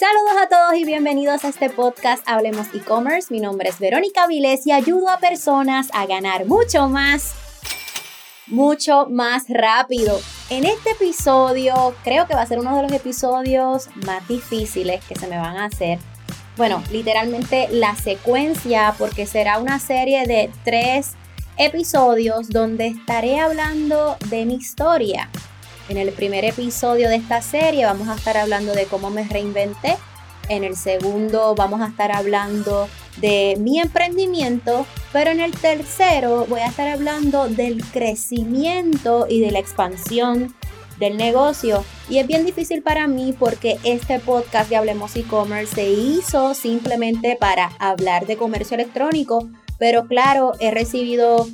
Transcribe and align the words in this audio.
Saludos 0.00 0.42
a 0.42 0.48
todos 0.48 0.80
y 0.80 0.86
bienvenidos 0.86 1.44
a 1.44 1.48
este 1.48 1.68
podcast 1.68 2.26
Hablemos 2.26 2.68
e-commerce. 2.72 3.26
Mi 3.30 3.38
nombre 3.38 3.68
es 3.68 3.78
Verónica 3.78 4.26
Viles 4.26 4.66
y 4.66 4.72
ayudo 4.72 5.10
a 5.10 5.18
personas 5.18 5.90
a 5.92 6.06
ganar 6.06 6.46
mucho 6.46 6.88
más, 6.88 7.34
mucho 8.46 9.08
más 9.10 9.44
rápido. 9.50 10.18
En 10.48 10.64
este 10.64 10.92
episodio, 10.92 11.94
creo 12.02 12.26
que 12.26 12.34
va 12.34 12.40
a 12.40 12.46
ser 12.46 12.60
uno 12.60 12.74
de 12.76 12.84
los 12.84 12.92
episodios 12.92 13.90
más 14.06 14.26
difíciles 14.26 15.04
que 15.04 15.16
se 15.16 15.26
me 15.26 15.36
van 15.36 15.58
a 15.58 15.66
hacer. 15.66 15.98
Bueno, 16.56 16.82
literalmente 16.90 17.68
la 17.70 17.94
secuencia, 17.94 18.94
porque 18.96 19.26
será 19.26 19.58
una 19.58 19.78
serie 19.80 20.26
de 20.26 20.50
tres 20.64 21.10
episodios 21.58 22.48
donde 22.48 22.86
estaré 22.86 23.38
hablando 23.38 24.16
de 24.30 24.46
mi 24.46 24.54
historia 24.54 25.28
en 25.90 25.96
el 25.96 26.12
primer 26.12 26.44
episodio 26.44 27.08
de 27.08 27.16
esta 27.16 27.42
serie 27.42 27.84
vamos 27.84 28.08
a 28.08 28.14
estar 28.14 28.36
hablando 28.36 28.74
de 28.74 28.84
cómo 28.84 29.10
me 29.10 29.24
reinventé. 29.24 29.96
En 30.48 30.62
el 30.62 30.76
segundo 30.76 31.54
vamos 31.56 31.80
a 31.80 31.88
estar 31.88 32.12
hablando 32.12 32.88
de 33.16 33.56
mi 33.58 33.80
emprendimiento, 33.80 34.86
pero 35.12 35.30
en 35.32 35.40
el 35.40 35.50
tercero 35.50 36.46
voy 36.48 36.60
a 36.60 36.68
estar 36.68 36.86
hablando 36.86 37.48
del 37.48 37.84
crecimiento 37.84 39.26
y 39.28 39.40
de 39.40 39.50
la 39.50 39.58
expansión 39.58 40.54
del 41.00 41.16
negocio. 41.16 41.84
Y 42.08 42.18
es 42.18 42.26
bien 42.28 42.46
difícil 42.46 42.82
para 42.82 43.08
mí 43.08 43.34
porque 43.36 43.78
este 43.82 44.20
podcast 44.20 44.70
de 44.70 44.76
Hablemos 44.76 45.16
e-commerce 45.16 45.74
se 45.74 45.90
hizo 45.90 46.54
simplemente 46.54 47.36
para 47.38 47.72
hablar 47.80 48.26
de 48.26 48.36
comercio 48.36 48.76
electrónico, 48.76 49.48
pero 49.78 50.06
claro, 50.06 50.52
he 50.60 50.70
recibido 50.70 51.48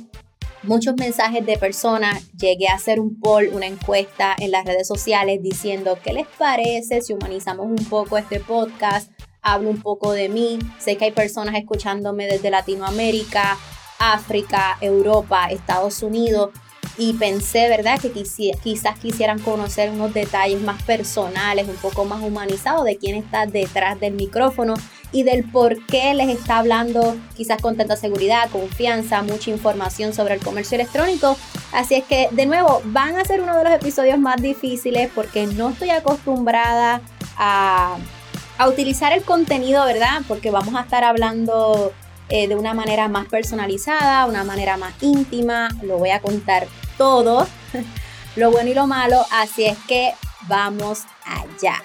muchos 0.63 0.95
mensajes 0.95 1.45
de 1.45 1.57
personas. 1.57 2.31
Llegué 2.33 2.67
a 2.67 2.75
hacer 2.75 2.99
un 2.99 3.19
poll, 3.19 3.49
una 3.53 3.65
encuesta 3.65 4.35
en 4.37 4.51
las 4.51 4.65
redes 4.65 4.87
sociales 4.87 5.39
diciendo 5.41 5.97
qué 6.03 6.13
les 6.13 6.27
parece 6.37 7.01
si 7.01 7.13
humanizamos 7.13 7.65
un 7.67 7.85
poco 7.85 8.17
este 8.17 8.39
podcast. 8.39 9.11
Hablo 9.41 9.69
un 9.69 9.81
poco 9.81 10.11
de 10.11 10.29
mí. 10.29 10.59
Sé 10.77 10.97
que 10.97 11.05
hay 11.05 11.11
personas 11.11 11.55
escuchándome 11.55 12.27
desde 12.27 12.49
Latinoamérica, 12.49 13.57
África, 13.99 14.77
Europa, 14.81 15.47
Estados 15.49 16.03
Unidos. 16.03 16.51
Y 16.99 17.13
pensé, 17.13 17.69
¿verdad?, 17.69 17.99
que 17.99 18.11
quizás 18.11 18.97
quisieran 18.99 19.37
conocer 19.39 19.91
unos 19.91 20.15
detalles 20.15 20.59
más 20.61 20.81
personales, 20.81 21.67
un 21.67 21.75
poco 21.75 22.05
más 22.05 22.23
humanizados 22.23 22.85
de 22.85 22.97
quién 22.97 23.15
está 23.15 23.45
detrás 23.45 23.99
del 23.99 24.13
micrófono 24.13 24.73
y 25.11 25.23
del 25.23 25.43
por 25.43 25.85
qué 25.85 26.13
les 26.13 26.29
está 26.29 26.57
hablando 26.57 27.15
quizás 27.35 27.61
con 27.61 27.77
tanta 27.77 27.95
seguridad, 27.95 28.49
confianza, 28.49 29.21
mucha 29.21 29.51
información 29.51 30.13
sobre 30.13 30.35
el 30.35 30.41
comercio 30.41 30.75
electrónico. 30.75 31.37
Así 31.71 31.95
es 31.95 32.03
que 32.03 32.27
de 32.31 32.45
nuevo 32.45 32.81
van 32.85 33.15
a 33.15 33.25
ser 33.25 33.41
uno 33.41 33.57
de 33.57 33.63
los 33.63 33.73
episodios 33.73 34.19
más 34.19 34.41
difíciles 34.41 35.09
porque 35.13 35.47
no 35.47 35.69
estoy 35.69 35.91
acostumbrada 35.91 37.01
a, 37.37 37.97
utilizar 38.67 39.13
el 39.13 39.21
contenido, 39.21 39.85
¿verdad? 39.85 40.23
Porque 40.27 40.49
vamos 40.49 40.73
a 40.73 40.81
estar 40.81 41.03
hablando 41.03 41.93
eh, 42.29 42.47
de 42.47 42.55
una 42.55 42.73
manera 42.73 43.07
más 43.07 43.27
personalizada, 43.27 44.25
una 44.25 44.43
manera 44.43 44.77
más 44.77 44.93
íntima, 45.01 45.69
lo 45.83 45.99
voy 45.99 46.09
a 46.09 46.21
contar 46.21 46.67
todo, 46.97 47.47
lo 48.35 48.49
bueno 48.49 48.71
y 48.71 48.73
lo 48.73 48.87
malo, 48.87 49.23
así 49.31 49.65
es 49.65 49.77
que 49.87 50.13
vamos 50.47 51.03
allá. 51.23 51.83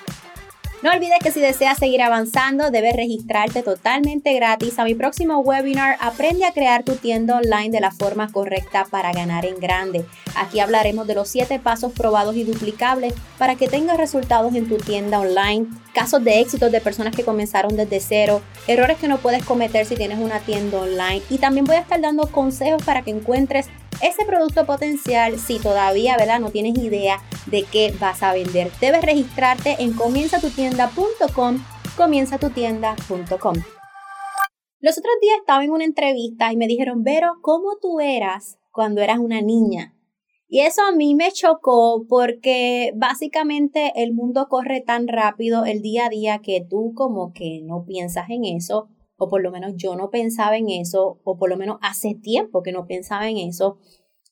No 0.83 0.91
olvides 0.91 1.20
que 1.22 1.30
si 1.30 1.38
deseas 1.38 1.78
seguir 1.78 2.02
avanzando, 2.02 2.72
debes 2.72 2.97
registrarte 2.97 3.62
totalmente 3.62 4.33
gratis 4.34 4.80
a 4.80 4.84
mi 4.84 4.97
próximo 4.97 5.39
webinar 5.39 5.97
Aprende 6.00 6.44
a 6.44 6.52
crear 6.52 6.83
tu 6.83 6.97
tienda 6.97 7.36
online 7.36 7.70
de 7.70 7.78
la 7.78 7.92
forma 7.92 8.33
correcta 8.33 8.84
para 8.91 9.12
ganar 9.12 9.47
en 9.47 9.61
grande. 9.61 10.05
Aquí 10.34 10.58
hablaremos 10.58 11.06
de 11.06 11.14
los 11.14 11.28
7 11.28 11.61
pasos 11.61 11.92
probados 11.92 12.34
y 12.34 12.42
duplicables 12.42 13.14
para 13.39 13.55
que 13.55 13.69
tengas 13.69 13.97
resultados 13.97 14.56
en 14.56 14.69
tu 14.69 14.77
tienda 14.77 15.20
online, 15.20 15.69
casos 15.94 16.24
de 16.24 16.41
éxito 16.41 16.69
de 16.69 16.80
personas 16.80 17.14
que 17.14 17.24
comenzaron 17.24 17.77
desde 17.77 18.00
cero, 18.00 18.42
errores 18.67 18.98
que 18.98 19.06
no 19.06 19.19
puedes 19.19 19.44
cometer 19.44 19.86
si 19.86 19.94
tienes 19.94 20.19
una 20.19 20.41
tienda 20.41 20.80
online 20.80 21.22
y 21.30 21.39
también 21.39 21.64
voy 21.64 21.77
a 21.77 21.80
estar 21.80 22.00
dando 22.00 22.27
consejos 22.27 22.83
para 22.83 23.02
que 23.02 23.12
encuentres 23.12 23.68
ese 24.02 24.24
producto 24.24 24.67
potencial 24.67 25.39
si 25.39 25.58
todavía, 25.58 26.17
¿verdad? 26.18 26.40
No 26.40 26.51
tienes 26.51 26.77
idea 26.77 27.23
de 27.46 27.64
qué 27.64 27.95
vas 28.01 28.23
a 28.23 28.35
vender. 28.35 28.70
Debes 28.80 29.02
registrarte 29.02 29.77
en 29.79 29.92
comienzatutienda.com, 29.95 31.64
comienzatutienda.com. 31.96 33.55
Los 34.80 34.98
otros 34.98 35.14
días 35.20 35.36
estaba 35.39 35.64
en 35.64 35.70
una 35.70 35.85
entrevista 35.85 36.52
y 36.52 36.57
me 36.57 36.67
dijeron, 36.67 37.05
Vero, 37.05 37.35
¿cómo 37.41 37.79
tú 37.80 38.01
eras 38.01 38.58
cuando 38.73 39.01
eras 39.01 39.18
una 39.18 39.41
niña? 39.41 39.95
Y 40.48 40.61
eso 40.61 40.83
a 40.83 40.92
mí 40.92 41.14
me 41.14 41.30
chocó 41.30 42.05
porque 42.08 42.92
básicamente 42.96 43.92
el 43.96 44.12
mundo 44.12 44.48
corre 44.51 44.80
tan 44.80 45.08
rápido 45.08 45.64
el 45.64 45.80
día 45.80 46.07
a 46.07 46.08
día 46.11 46.41
que 46.41 46.67
tú 46.68 46.92
como 46.95 47.33
que 47.33 47.62
no 47.62 47.86
piensas 47.86 48.29
en 48.29 48.45
eso 48.45 48.89
o 49.22 49.28
por 49.28 49.40
lo 49.40 49.52
menos 49.52 49.74
yo 49.77 49.94
no 49.94 50.10
pensaba 50.10 50.56
en 50.56 50.68
eso, 50.68 51.20
o 51.22 51.38
por 51.38 51.48
lo 51.48 51.56
menos 51.56 51.78
hace 51.80 52.16
tiempo 52.20 52.62
que 52.62 52.72
no 52.72 52.86
pensaba 52.86 53.28
en 53.28 53.38
eso. 53.38 53.78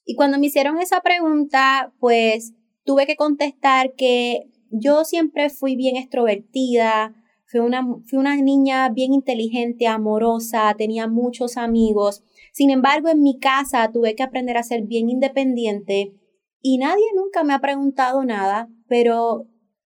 Y 0.04 0.16
cuando 0.16 0.36
me 0.38 0.46
hicieron 0.46 0.78
esa 0.78 1.00
pregunta, 1.00 1.92
pues 2.00 2.54
tuve 2.84 3.06
que 3.06 3.14
contestar 3.14 3.94
que 3.94 4.50
yo 4.72 5.04
siempre 5.04 5.48
fui 5.48 5.76
bien 5.76 5.94
extrovertida, 5.94 7.14
fui 7.46 7.60
una, 7.60 7.86
fui 8.04 8.18
una 8.18 8.34
niña 8.34 8.88
bien 8.88 9.12
inteligente, 9.12 9.86
amorosa, 9.86 10.74
tenía 10.76 11.06
muchos 11.06 11.56
amigos. 11.56 12.24
Sin 12.52 12.70
embargo, 12.70 13.10
en 13.10 13.22
mi 13.22 13.38
casa 13.38 13.92
tuve 13.92 14.16
que 14.16 14.24
aprender 14.24 14.56
a 14.56 14.64
ser 14.64 14.82
bien 14.82 15.08
independiente 15.08 16.14
y 16.60 16.78
nadie 16.78 17.06
nunca 17.14 17.44
me 17.44 17.54
ha 17.54 17.60
preguntado 17.60 18.24
nada, 18.24 18.68
pero 18.88 19.46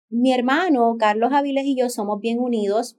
mi 0.08 0.32
hermano 0.32 0.96
Carlos 0.98 1.34
Aviles 1.34 1.66
y 1.66 1.76
yo 1.78 1.90
somos 1.90 2.18
bien 2.20 2.38
unidos 2.38 2.96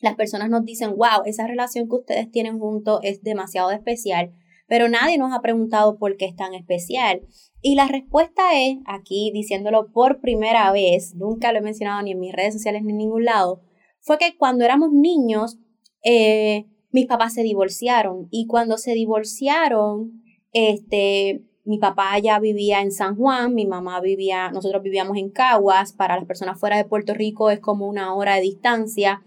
las 0.00 0.14
personas 0.16 0.50
nos 0.50 0.64
dicen, 0.64 0.90
wow, 0.96 1.22
esa 1.24 1.46
relación 1.46 1.88
que 1.88 1.96
ustedes 1.96 2.30
tienen 2.30 2.58
juntos 2.58 3.00
es 3.02 3.22
demasiado 3.22 3.70
especial, 3.70 4.32
pero 4.66 4.88
nadie 4.88 5.18
nos 5.18 5.32
ha 5.32 5.42
preguntado 5.42 5.98
por 5.98 6.16
qué 6.16 6.26
es 6.26 6.36
tan 6.36 6.54
especial. 6.54 7.22
Y 7.60 7.74
la 7.74 7.86
respuesta 7.86 8.42
es, 8.54 8.78
aquí 8.86 9.30
diciéndolo 9.34 9.92
por 9.92 10.20
primera 10.20 10.70
vez, 10.72 11.14
nunca 11.14 11.52
lo 11.52 11.58
he 11.58 11.62
mencionado 11.62 12.02
ni 12.02 12.12
en 12.12 12.20
mis 12.20 12.32
redes 12.32 12.54
sociales 12.54 12.82
ni 12.82 12.92
en 12.92 12.98
ningún 12.98 13.24
lado, 13.24 13.62
fue 14.00 14.16
que 14.18 14.36
cuando 14.36 14.64
éramos 14.64 14.90
niños, 14.92 15.58
eh, 16.02 16.66
mis 16.90 17.06
papás 17.06 17.34
se 17.34 17.42
divorciaron 17.42 18.28
y 18.30 18.46
cuando 18.46 18.78
se 18.78 18.92
divorciaron, 18.92 20.22
este, 20.52 21.44
mi 21.64 21.78
papá 21.78 22.18
ya 22.18 22.38
vivía 22.38 22.80
en 22.80 22.90
San 22.90 23.16
Juan, 23.16 23.54
mi 23.54 23.66
mamá 23.66 24.00
vivía, 24.00 24.50
nosotros 24.50 24.82
vivíamos 24.82 25.16
en 25.18 25.30
Caguas, 25.30 25.92
para 25.92 26.16
las 26.16 26.24
personas 26.24 26.58
fuera 26.58 26.76
de 26.76 26.84
Puerto 26.84 27.14
Rico 27.14 27.50
es 27.50 27.60
como 27.60 27.86
una 27.86 28.14
hora 28.14 28.36
de 28.36 28.42
distancia. 28.42 29.22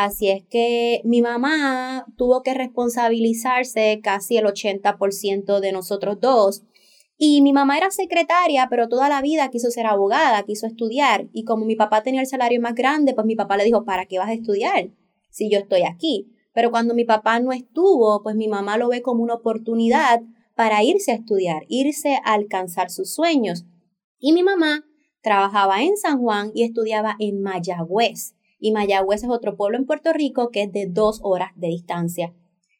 Así 0.00 0.28
es 0.28 0.44
que 0.44 1.00
mi 1.02 1.22
mamá 1.22 2.06
tuvo 2.16 2.44
que 2.44 2.54
responsabilizarse 2.54 3.98
casi 4.00 4.36
el 4.36 4.44
80% 4.44 5.58
de 5.58 5.72
nosotros 5.72 6.20
dos. 6.20 6.62
Y 7.16 7.42
mi 7.42 7.52
mamá 7.52 7.76
era 7.76 7.90
secretaria, 7.90 8.68
pero 8.70 8.88
toda 8.88 9.08
la 9.08 9.20
vida 9.22 9.50
quiso 9.50 9.72
ser 9.72 9.86
abogada, 9.86 10.44
quiso 10.44 10.68
estudiar. 10.68 11.26
Y 11.32 11.42
como 11.42 11.64
mi 11.64 11.74
papá 11.74 12.04
tenía 12.04 12.20
el 12.20 12.28
salario 12.28 12.60
más 12.60 12.76
grande, 12.76 13.12
pues 13.12 13.26
mi 13.26 13.34
papá 13.34 13.56
le 13.56 13.64
dijo, 13.64 13.84
¿para 13.84 14.06
qué 14.06 14.20
vas 14.20 14.28
a 14.28 14.34
estudiar 14.34 14.90
si 15.30 15.50
yo 15.50 15.58
estoy 15.58 15.82
aquí? 15.82 16.30
Pero 16.54 16.70
cuando 16.70 16.94
mi 16.94 17.04
papá 17.04 17.40
no 17.40 17.50
estuvo, 17.50 18.22
pues 18.22 18.36
mi 18.36 18.46
mamá 18.46 18.78
lo 18.78 18.90
ve 18.90 19.02
como 19.02 19.24
una 19.24 19.34
oportunidad 19.34 20.22
para 20.54 20.84
irse 20.84 21.10
a 21.10 21.16
estudiar, 21.16 21.64
irse 21.66 22.20
a 22.24 22.34
alcanzar 22.34 22.90
sus 22.90 23.12
sueños. 23.12 23.64
Y 24.20 24.32
mi 24.32 24.44
mamá 24.44 24.84
trabajaba 25.22 25.82
en 25.82 25.96
San 25.96 26.20
Juan 26.20 26.52
y 26.54 26.62
estudiaba 26.62 27.16
en 27.18 27.42
Mayagüez 27.42 28.37
y 28.58 28.72
Mayagüez 28.72 29.22
es 29.22 29.30
otro 29.30 29.56
pueblo 29.56 29.78
en 29.78 29.86
Puerto 29.86 30.12
Rico 30.12 30.50
que 30.50 30.64
es 30.64 30.72
de 30.72 30.86
dos 30.86 31.20
horas 31.22 31.52
de 31.56 31.68
distancia. 31.68 32.34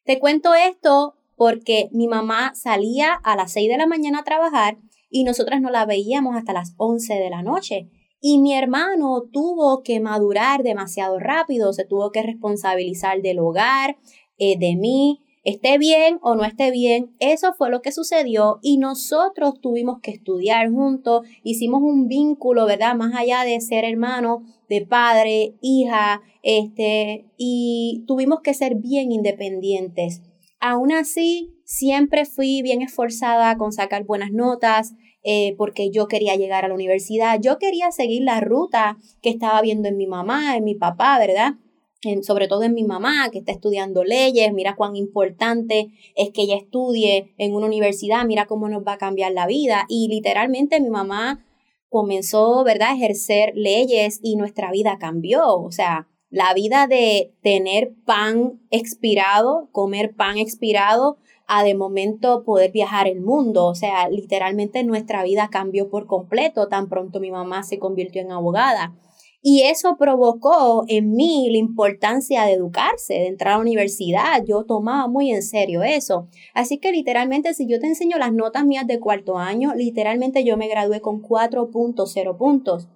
Te 0.05 0.19
cuento 0.19 0.53
esto 0.53 1.15
porque 1.35 1.89
mi 1.91 2.07
mamá 2.07 2.53
salía 2.55 3.13
a 3.13 3.35
las 3.35 3.53
6 3.53 3.69
de 3.69 3.77
la 3.77 3.87
mañana 3.87 4.19
a 4.19 4.23
trabajar 4.23 4.77
y 5.09 5.23
nosotras 5.23 5.61
no 5.61 5.69
la 5.69 5.85
veíamos 5.85 6.35
hasta 6.35 6.53
las 6.53 6.73
11 6.77 7.15
de 7.15 7.29
la 7.29 7.41
noche. 7.41 7.89
Y 8.21 8.39
mi 8.39 8.53
hermano 8.53 9.23
tuvo 9.31 9.81
que 9.81 9.99
madurar 9.99 10.63
demasiado 10.63 11.19
rápido, 11.19 11.71
se 11.71 11.85
tuvo 11.85 12.11
que 12.11 12.21
responsabilizar 12.21 13.21
del 13.21 13.39
hogar, 13.39 13.97
eh, 14.37 14.57
de 14.59 14.75
mí, 14.75 15.23
esté 15.43 15.77
bien 15.77 16.19
o 16.21 16.35
no 16.35 16.43
esté 16.43 16.71
bien, 16.71 17.15
eso 17.19 17.53
fue 17.53 17.69
lo 17.69 17.81
que 17.81 17.91
sucedió 17.91 18.59
y 18.61 18.77
nosotros 18.77 19.59
tuvimos 19.61 19.99
que 20.01 20.11
estudiar 20.11 20.69
juntos, 20.69 21.25
hicimos 21.43 21.81
un 21.81 22.07
vínculo, 22.07 22.65
¿verdad? 22.65 22.95
Más 22.95 23.15
allá 23.15 23.43
de 23.43 23.59
ser 23.61 23.85
hermano, 23.85 24.43
de 24.67 24.85
padre, 24.85 25.55
hija, 25.61 26.21
este, 26.43 27.25
y 27.37 28.03
tuvimos 28.07 28.39
que 28.41 28.53
ser 28.53 28.75
bien 28.75 29.11
independientes. 29.11 30.21
Aún 30.59 30.91
así, 30.91 31.53
siempre 31.63 32.25
fui 32.25 32.61
bien 32.61 32.81
esforzada 32.81 33.55
con 33.57 33.71
sacar 33.71 34.03
buenas 34.03 34.31
notas, 34.31 34.93
eh, 35.23 35.55
porque 35.57 35.91
yo 35.91 36.07
quería 36.07 36.35
llegar 36.35 36.65
a 36.65 36.69
la 36.69 36.73
universidad, 36.73 37.39
yo 37.41 37.57
quería 37.57 37.91
seguir 37.91 38.23
la 38.23 38.39
ruta 38.39 38.97
que 39.21 39.29
estaba 39.29 39.61
viendo 39.61 39.87
en 39.87 39.97
mi 39.97 40.07
mamá, 40.07 40.55
en 40.55 40.63
mi 40.63 40.75
papá, 40.75 41.19
¿verdad? 41.19 41.53
Sobre 42.21 42.47
todo 42.47 42.63
en 42.63 42.73
mi 42.73 42.83
mamá, 42.83 43.29
que 43.31 43.39
está 43.39 43.51
estudiando 43.51 44.03
leyes, 44.03 44.53
mira 44.53 44.75
cuán 44.75 44.95
importante 44.95 45.91
es 46.15 46.29
que 46.31 46.43
ella 46.43 46.55
estudie 46.55 47.33
en 47.37 47.53
una 47.53 47.65
universidad, 47.65 48.25
mira 48.25 48.45
cómo 48.45 48.69
nos 48.69 48.83
va 48.87 48.93
a 48.93 48.97
cambiar 48.97 49.33
la 49.33 49.47
vida. 49.47 49.85
Y 49.89 50.07
literalmente 50.07 50.79
mi 50.79 50.89
mamá 50.89 51.45
comenzó, 51.89 52.63
¿verdad?, 52.63 52.91
a 52.91 52.95
ejercer 52.95 53.51
leyes 53.55 54.19
y 54.23 54.35
nuestra 54.35 54.71
vida 54.71 54.97
cambió. 54.99 55.57
O 55.57 55.71
sea, 55.71 56.07
la 56.29 56.53
vida 56.53 56.87
de 56.87 57.33
tener 57.41 57.93
pan 58.05 58.61
expirado, 58.69 59.69
comer 59.71 60.15
pan 60.15 60.37
expirado, 60.37 61.17
a 61.51 61.63
de 61.63 61.73
momento 61.73 62.43
poder 62.43 62.71
viajar 62.71 63.07
el 63.07 63.21
mundo. 63.21 63.65
O 63.65 63.75
sea, 63.75 64.07
literalmente 64.07 64.83
nuestra 64.83 65.23
vida 65.23 65.49
cambió 65.51 65.89
por 65.89 66.05
completo 66.05 66.67
tan 66.67 66.87
pronto 66.87 67.19
mi 67.19 67.31
mamá 67.31 67.63
se 67.63 67.79
convirtió 67.79 68.21
en 68.21 68.31
abogada. 68.31 68.93
Y 69.41 69.61
eso 69.63 69.95
provocó 69.97 70.83
en 70.87 71.11
mí 71.11 71.49
la 71.49 71.57
importancia 71.57 72.43
de 72.43 72.53
educarse, 72.53 73.13
de 73.13 73.27
entrar 73.27 73.53
a 73.53 73.55
la 73.57 73.61
universidad. 73.61 74.43
Yo 74.45 74.65
tomaba 74.65 75.07
muy 75.07 75.31
en 75.31 75.43
serio 75.43 75.81
eso. 75.83 76.27
Así 76.53 76.77
que 76.77 76.91
literalmente 76.91 77.53
si 77.53 77.65
yo 77.65 77.79
te 77.79 77.87
enseño 77.87 78.17
las 78.17 78.33
notas 78.33 78.65
mías 78.65 78.85
de 78.85 78.99
cuarto 78.99 79.37
año, 79.37 79.73
literalmente 79.75 80.43
yo 80.43 80.57
me 80.57 80.67
gradué 80.67 80.99
con 80.99 81.21
4.0 81.21 82.37
puntos. 82.37 82.89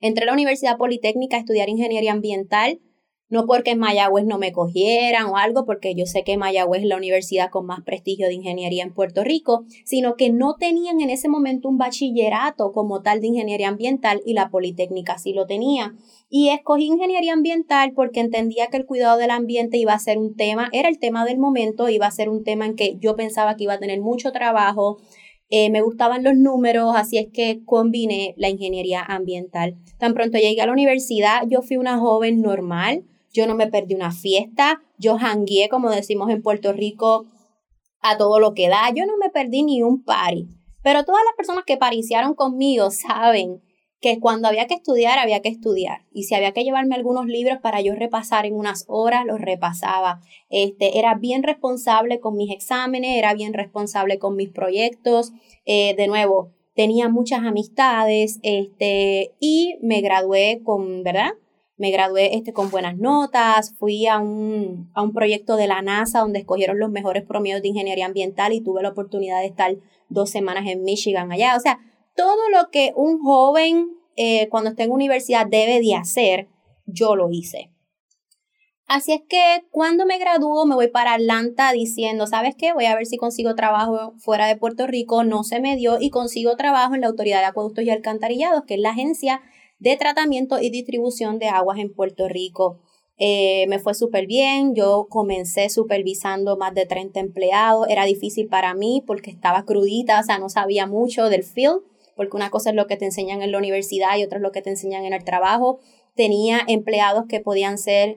Entré 0.00 0.24
a 0.24 0.26
la 0.26 0.32
Universidad 0.32 0.78
Politécnica 0.78 1.36
a 1.36 1.40
estudiar 1.40 1.68
ingeniería 1.68 2.12
ambiental 2.12 2.80
no 3.30 3.46
porque 3.46 3.70
en 3.70 3.78
Mayagüez 3.78 4.26
no 4.26 4.38
me 4.38 4.52
cogieran 4.52 5.26
o 5.26 5.36
algo, 5.36 5.64
porque 5.64 5.94
yo 5.94 6.04
sé 6.04 6.24
que 6.24 6.36
Mayagüez 6.36 6.82
es 6.82 6.88
la 6.88 6.96
universidad 6.96 7.50
con 7.50 7.64
más 7.64 7.82
prestigio 7.82 8.26
de 8.26 8.34
ingeniería 8.34 8.82
en 8.82 8.92
Puerto 8.92 9.24
Rico, 9.24 9.64
sino 9.84 10.16
que 10.16 10.30
no 10.30 10.56
tenían 10.56 11.00
en 11.00 11.10
ese 11.10 11.28
momento 11.28 11.68
un 11.68 11.78
bachillerato 11.78 12.72
como 12.72 13.02
tal 13.02 13.20
de 13.20 13.28
ingeniería 13.28 13.68
ambiental 13.68 14.20
y 14.26 14.34
la 14.34 14.50
Politécnica 14.50 15.18
sí 15.18 15.32
lo 15.32 15.46
tenía. 15.46 15.94
Y 16.28 16.48
escogí 16.50 16.86
ingeniería 16.86 17.32
ambiental 17.32 17.92
porque 17.94 18.20
entendía 18.20 18.66
que 18.66 18.76
el 18.76 18.86
cuidado 18.86 19.16
del 19.18 19.30
ambiente 19.30 19.78
iba 19.78 19.94
a 19.94 19.98
ser 19.98 20.18
un 20.18 20.34
tema, 20.34 20.68
era 20.72 20.88
el 20.88 20.98
tema 20.98 21.24
del 21.24 21.38
momento, 21.38 21.88
iba 21.88 22.06
a 22.06 22.10
ser 22.10 22.28
un 22.28 22.44
tema 22.44 22.66
en 22.66 22.76
que 22.76 22.96
yo 23.00 23.16
pensaba 23.16 23.56
que 23.56 23.64
iba 23.64 23.74
a 23.74 23.78
tener 23.78 24.00
mucho 24.00 24.32
trabajo, 24.32 24.98
eh, 25.52 25.68
me 25.70 25.82
gustaban 25.82 26.22
los 26.22 26.36
números, 26.36 26.92
así 26.94 27.18
es 27.18 27.26
que 27.32 27.62
combiné 27.64 28.34
la 28.36 28.48
ingeniería 28.48 29.02
ambiental. 29.02 29.76
Tan 29.98 30.14
pronto 30.14 30.38
llegué 30.38 30.60
a 30.60 30.66
la 30.66 30.72
universidad, 30.72 31.42
yo 31.48 31.60
fui 31.60 31.76
una 31.76 31.98
joven 31.98 32.40
normal, 32.40 33.04
yo 33.32 33.46
no 33.46 33.54
me 33.54 33.66
perdí 33.66 33.94
una 33.94 34.12
fiesta, 34.12 34.82
yo 34.98 35.18
jangué, 35.18 35.68
como 35.68 35.90
decimos 35.90 36.30
en 36.30 36.42
Puerto 36.42 36.72
Rico, 36.72 37.26
a 38.00 38.16
todo 38.16 38.40
lo 38.40 38.54
que 38.54 38.68
da, 38.68 38.90
yo 38.94 39.06
no 39.06 39.16
me 39.16 39.30
perdí 39.30 39.62
ni 39.62 39.82
un 39.82 40.02
party. 40.04 40.48
Pero 40.82 41.04
todas 41.04 41.22
las 41.24 41.34
personas 41.36 41.64
que 41.66 41.76
pariciaron 41.76 42.34
conmigo 42.34 42.90
saben 42.90 43.62
que 44.00 44.18
cuando 44.18 44.48
había 44.48 44.66
que 44.66 44.74
estudiar, 44.74 45.18
había 45.18 45.42
que 45.42 45.50
estudiar. 45.50 46.06
Y 46.10 46.24
si 46.24 46.34
había 46.34 46.52
que 46.52 46.64
llevarme 46.64 46.94
algunos 46.94 47.26
libros 47.26 47.58
para 47.60 47.82
yo 47.82 47.94
repasar 47.94 48.46
en 48.46 48.54
unas 48.54 48.86
horas, 48.88 49.26
los 49.26 49.40
repasaba. 49.40 50.22
Este, 50.48 50.98
era 50.98 51.14
bien 51.14 51.42
responsable 51.42 52.18
con 52.18 52.36
mis 52.36 52.50
exámenes, 52.50 53.18
era 53.18 53.34
bien 53.34 53.52
responsable 53.52 54.18
con 54.18 54.36
mis 54.36 54.48
proyectos. 54.48 55.32
Eh, 55.66 55.94
de 55.96 56.06
nuevo, 56.06 56.52
tenía 56.74 57.10
muchas 57.10 57.40
amistades 57.40 58.40
este, 58.42 59.34
y 59.38 59.76
me 59.82 60.00
gradué 60.00 60.62
con, 60.64 61.02
¿verdad? 61.02 61.32
Me 61.80 61.90
gradué 61.90 62.36
este, 62.36 62.52
con 62.52 62.70
buenas 62.70 62.98
notas, 62.98 63.74
fui 63.78 64.06
a 64.06 64.18
un, 64.18 64.90
a 64.92 65.00
un 65.00 65.14
proyecto 65.14 65.56
de 65.56 65.66
la 65.66 65.80
NASA 65.80 66.20
donde 66.20 66.40
escogieron 66.40 66.78
los 66.78 66.90
mejores 66.90 67.24
promedios 67.24 67.62
de 67.62 67.68
ingeniería 67.68 68.04
ambiental 68.04 68.52
y 68.52 68.60
tuve 68.60 68.82
la 68.82 68.90
oportunidad 68.90 69.40
de 69.40 69.46
estar 69.46 69.74
dos 70.10 70.28
semanas 70.28 70.66
en 70.66 70.82
Michigan 70.82 71.32
allá. 71.32 71.56
O 71.56 71.60
sea, 71.60 71.80
todo 72.14 72.50
lo 72.50 72.70
que 72.70 72.92
un 72.96 73.18
joven 73.22 73.96
eh, 74.16 74.50
cuando 74.50 74.68
está 74.68 74.82
en 74.82 74.90
universidad 74.90 75.46
debe 75.46 75.80
de 75.80 75.94
hacer, 75.94 76.48
yo 76.84 77.16
lo 77.16 77.30
hice. 77.30 77.70
Así 78.86 79.12
es 79.14 79.22
que 79.26 79.64
cuando 79.70 80.04
me 80.04 80.18
gradúo 80.18 80.66
me 80.66 80.74
voy 80.74 80.88
para 80.88 81.14
Atlanta 81.14 81.72
diciendo, 81.72 82.26
¿sabes 82.26 82.56
qué? 82.58 82.74
Voy 82.74 82.84
a 82.84 82.94
ver 82.94 83.06
si 83.06 83.16
consigo 83.16 83.54
trabajo 83.54 84.12
fuera 84.18 84.48
de 84.48 84.56
Puerto 84.56 84.86
Rico. 84.86 85.24
No 85.24 85.44
se 85.44 85.60
me 85.60 85.76
dio 85.76 85.96
y 85.98 86.10
consigo 86.10 86.56
trabajo 86.56 86.94
en 86.94 87.00
la 87.00 87.06
Autoridad 87.06 87.38
de 87.38 87.46
Acueductos 87.46 87.84
y 87.84 87.90
Alcantarillados, 87.90 88.64
que 88.64 88.74
es 88.74 88.80
la 88.80 88.90
agencia 88.90 89.40
de 89.80 89.96
tratamiento 89.96 90.60
y 90.60 90.70
distribución 90.70 91.38
de 91.38 91.48
aguas 91.48 91.78
en 91.78 91.92
Puerto 91.92 92.28
Rico. 92.28 92.78
Eh, 93.16 93.66
me 93.68 93.78
fue 93.78 93.94
súper 93.94 94.26
bien, 94.26 94.74
yo 94.74 95.06
comencé 95.10 95.68
supervisando 95.68 96.56
más 96.56 96.74
de 96.74 96.86
30 96.86 97.20
empleados, 97.20 97.86
era 97.88 98.04
difícil 98.04 98.48
para 98.48 98.72
mí 98.74 99.02
porque 99.06 99.30
estaba 99.30 99.64
crudita, 99.64 100.20
o 100.20 100.22
sea, 100.22 100.38
no 100.38 100.48
sabía 100.48 100.86
mucho 100.86 101.28
del 101.28 101.44
field, 101.44 101.82
porque 102.16 102.36
una 102.36 102.50
cosa 102.50 102.70
es 102.70 102.76
lo 102.76 102.86
que 102.86 102.96
te 102.96 103.04
enseñan 103.04 103.42
en 103.42 103.52
la 103.52 103.58
universidad 103.58 104.16
y 104.16 104.22
otra 104.22 104.38
es 104.38 104.42
lo 104.42 104.52
que 104.52 104.62
te 104.62 104.70
enseñan 104.70 105.04
en 105.04 105.12
el 105.12 105.24
trabajo. 105.24 105.80
Tenía 106.14 106.60
empleados 106.66 107.24
que 107.28 107.40
podían 107.40 107.76
ser 107.76 108.16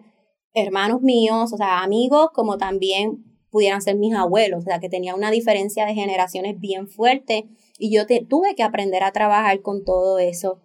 hermanos 0.54 1.02
míos, 1.02 1.52
o 1.52 1.58
sea, 1.58 1.84
amigos, 1.84 2.30
como 2.34 2.58
también 2.58 3.24
pudieran 3.50 3.82
ser 3.82 3.96
mis 3.98 4.14
abuelos, 4.14 4.60
o 4.60 4.66
sea, 4.66 4.80
que 4.80 4.90
tenía 4.90 5.16
una 5.16 5.32
diferencia 5.32 5.86
de 5.86 5.94
generaciones 5.94 6.60
bien 6.60 6.88
fuerte 6.88 7.46
y 7.78 7.94
yo 7.94 8.06
tuve 8.28 8.56
que 8.56 8.64
aprender 8.64 9.04
a 9.04 9.12
trabajar 9.12 9.62
con 9.62 9.84
todo 9.84 10.18
eso. 10.18 10.60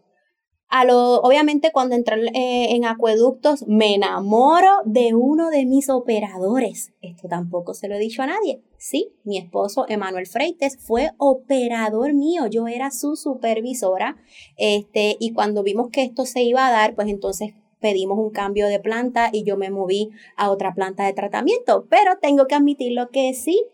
A 0.70 0.84
lo, 0.84 1.20
obviamente 1.20 1.70
cuando 1.72 1.94
entré 1.94 2.20
eh, 2.34 2.74
en 2.74 2.84
acueductos 2.84 3.66
me 3.66 3.94
enamoro 3.94 4.68
de 4.84 5.14
uno 5.14 5.48
de 5.48 5.64
mis 5.64 5.88
operadores. 5.88 6.92
Esto 7.00 7.26
tampoco 7.26 7.72
se 7.72 7.88
lo 7.88 7.94
he 7.94 7.98
dicho 7.98 8.22
a 8.22 8.26
nadie. 8.26 8.62
Sí, 8.76 9.14
mi 9.24 9.38
esposo 9.38 9.86
Emanuel 9.88 10.26
Freites 10.26 10.76
fue 10.78 11.12
operador 11.16 12.12
mío. 12.12 12.46
Yo 12.48 12.68
era 12.68 12.90
su 12.90 13.16
supervisora. 13.16 14.18
Este, 14.58 15.16
y 15.18 15.32
cuando 15.32 15.62
vimos 15.62 15.88
que 15.90 16.02
esto 16.02 16.26
se 16.26 16.42
iba 16.42 16.66
a 16.66 16.70
dar, 16.70 16.94
pues 16.94 17.08
entonces 17.08 17.54
pedimos 17.80 18.18
un 18.18 18.30
cambio 18.30 18.66
de 18.66 18.80
planta 18.80 19.30
y 19.32 19.44
yo 19.44 19.56
me 19.56 19.70
moví 19.70 20.10
a 20.36 20.50
otra 20.50 20.74
planta 20.74 21.06
de 21.06 21.14
tratamiento. 21.14 21.86
Pero 21.88 22.18
tengo 22.20 22.46
que 22.46 22.54
admitirlo 22.54 23.08
que 23.08 23.32
sí, 23.32 23.64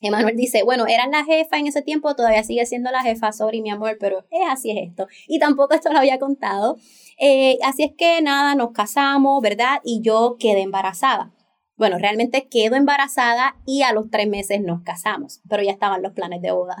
Emanuel 0.00 0.36
dice, 0.36 0.62
bueno, 0.62 0.86
eran 0.86 1.10
la 1.10 1.24
jefa 1.24 1.58
en 1.58 1.66
ese 1.66 1.82
tiempo, 1.82 2.14
todavía 2.14 2.42
sigue 2.42 2.66
siendo 2.66 2.90
la 2.90 3.02
jefa, 3.02 3.32
sorry 3.32 3.62
mi 3.62 3.70
amor, 3.70 3.96
pero 3.98 4.26
es 4.30 4.40
así 4.48 4.70
es 4.70 4.88
esto. 4.88 5.06
Y 5.26 5.38
tampoco 5.38 5.74
esto 5.74 5.92
lo 5.92 5.98
había 5.98 6.18
contado. 6.18 6.76
Eh, 7.18 7.58
así 7.64 7.82
es 7.82 7.92
que 7.96 8.20
nada, 8.20 8.54
nos 8.54 8.72
casamos, 8.72 9.40
¿verdad? 9.42 9.80
Y 9.84 10.02
yo 10.02 10.36
quedé 10.38 10.60
embarazada. 10.60 11.32
Bueno, 11.76 11.98
realmente 11.98 12.48
quedo 12.48 12.76
embarazada 12.76 13.56
y 13.66 13.82
a 13.82 13.92
los 13.92 14.10
tres 14.10 14.28
meses 14.28 14.60
nos 14.62 14.82
casamos, 14.82 15.40
pero 15.48 15.62
ya 15.62 15.72
estaban 15.72 16.02
los 16.02 16.12
planes 16.12 16.40
de 16.40 16.50
boda. 16.50 16.76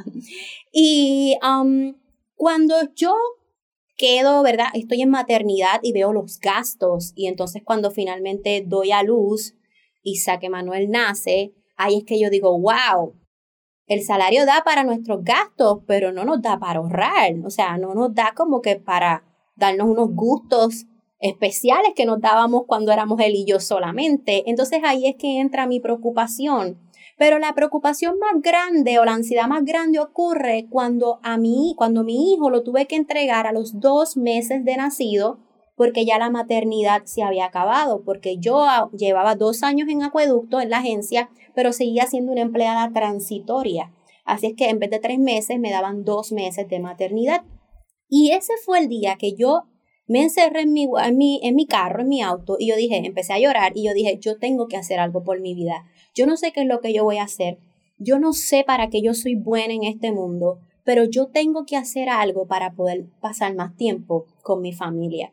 Y 0.72 1.36
um, 1.42 1.94
cuando 2.34 2.76
yo 2.94 3.14
quedo, 3.96 4.42
¿verdad? 4.42 4.68
Estoy 4.74 5.02
en 5.02 5.10
maternidad 5.10 5.80
y 5.82 5.92
veo 5.92 6.12
los 6.12 6.38
gastos 6.40 7.12
y 7.14 7.26
entonces 7.26 7.62
cuando 7.64 7.90
finalmente 7.90 8.62
doy 8.66 8.92
a 8.92 9.02
luz 9.02 9.54
y 10.02 10.16
saque 10.16 10.48
Manuel 10.48 10.90
nace, 10.90 11.54
ahí 11.76 11.98
es 11.98 12.04
que 12.04 12.20
yo 12.20 12.30
digo, 12.30 12.58
wow, 12.58 13.14
el 13.86 14.02
salario 14.02 14.46
da 14.46 14.62
para 14.64 14.84
nuestros 14.84 15.22
gastos, 15.22 15.80
pero 15.86 16.12
no 16.12 16.24
nos 16.24 16.42
da 16.42 16.58
para 16.58 16.80
ahorrar, 16.80 17.34
o 17.44 17.50
sea, 17.50 17.78
no 17.78 17.94
nos 17.94 18.14
da 18.14 18.32
como 18.34 18.60
que 18.60 18.76
para 18.76 19.24
darnos 19.54 19.88
unos 19.88 20.10
gustos 20.12 20.86
especiales 21.18 21.92
que 21.94 22.04
nos 22.04 22.20
dábamos 22.20 22.64
cuando 22.66 22.92
éramos 22.92 23.20
él 23.20 23.34
y 23.34 23.46
yo 23.46 23.60
solamente. 23.60 24.42
Entonces 24.50 24.80
ahí 24.84 25.06
es 25.06 25.16
que 25.16 25.40
entra 25.40 25.66
mi 25.66 25.80
preocupación. 25.80 26.78
Pero 27.18 27.38
la 27.38 27.54
preocupación 27.54 28.18
más 28.18 28.42
grande 28.42 28.98
o 28.98 29.04
la 29.06 29.14
ansiedad 29.14 29.46
más 29.46 29.64
grande 29.64 29.98
ocurre 29.98 30.66
cuando 30.68 31.18
a 31.22 31.38
mí, 31.38 31.74
cuando 31.78 32.04
mi 32.04 32.32
hijo 32.32 32.50
lo 32.50 32.62
tuve 32.62 32.86
que 32.86 32.96
entregar 32.96 33.46
a 33.46 33.52
los 33.52 33.80
dos 33.80 34.18
meses 34.18 34.64
de 34.66 34.76
nacido 34.76 35.38
porque 35.76 36.04
ya 36.06 36.18
la 36.18 36.30
maternidad 36.30 37.04
se 37.04 37.22
había 37.22 37.44
acabado, 37.44 38.02
porque 38.02 38.38
yo 38.38 38.62
ah, 38.62 38.90
llevaba 38.96 39.36
dos 39.36 39.62
años 39.62 39.88
en 39.88 40.02
acueducto 40.02 40.60
en 40.60 40.70
la 40.70 40.78
agencia, 40.78 41.30
pero 41.54 41.72
seguía 41.72 42.06
siendo 42.06 42.32
una 42.32 42.40
empleada 42.40 42.90
transitoria. 42.92 43.92
Así 44.24 44.46
es 44.46 44.54
que 44.56 44.70
en 44.70 44.78
vez 44.78 44.90
de 44.90 44.98
tres 44.98 45.18
meses 45.18 45.60
me 45.60 45.70
daban 45.70 46.04
dos 46.04 46.32
meses 46.32 46.68
de 46.68 46.80
maternidad. 46.80 47.44
Y 48.08 48.32
ese 48.32 48.54
fue 48.64 48.78
el 48.80 48.88
día 48.88 49.16
que 49.16 49.34
yo 49.34 49.64
me 50.08 50.22
encerré 50.22 50.62
en 50.62 50.72
mi, 50.72 50.88
en 51.04 51.16
mi, 51.16 51.40
en 51.42 51.54
mi 51.54 51.66
carro, 51.66 52.02
en 52.02 52.08
mi 52.08 52.22
auto, 52.22 52.56
y 52.58 52.68
yo 52.68 52.76
dije, 52.76 52.96
empecé 53.04 53.32
a 53.32 53.40
llorar 53.40 53.72
y 53.74 53.84
yo 53.84 53.92
dije, 53.92 54.18
yo 54.20 54.38
tengo 54.38 54.68
que 54.68 54.76
hacer 54.76 54.98
algo 54.98 55.24
por 55.24 55.40
mi 55.40 55.54
vida. 55.54 55.84
Yo 56.14 56.26
no 56.26 56.36
sé 56.36 56.52
qué 56.52 56.62
es 56.62 56.66
lo 56.66 56.80
que 56.80 56.92
yo 56.92 57.04
voy 57.04 57.18
a 57.18 57.24
hacer. 57.24 57.58
Yo 57.98 58.18
no 58.18 58.32
sé 58.32 58.64
para 58.66 58.88
qué 58.88 59.02
yo 59.02 59.14
soy 59.14 59.34
buena 59.34 59.74
en 59.74 59.84
este 59.84 60.12
mundo, 60.12 60.60
pero 60.84 61.04
yo 61.04 61.26
tengo 61.26 61.64
que 61.66 61.76
hacer 61.76 62.08
algo 62.08 62.46
para 62.46 62.74
poder 62.74 63.06
pasar 63.20 63.54
más 63.54 63.76
tiempo 63.76 64.26
con 64.42 64.60
mi 64.60 64.72
familia. 64.72 65.32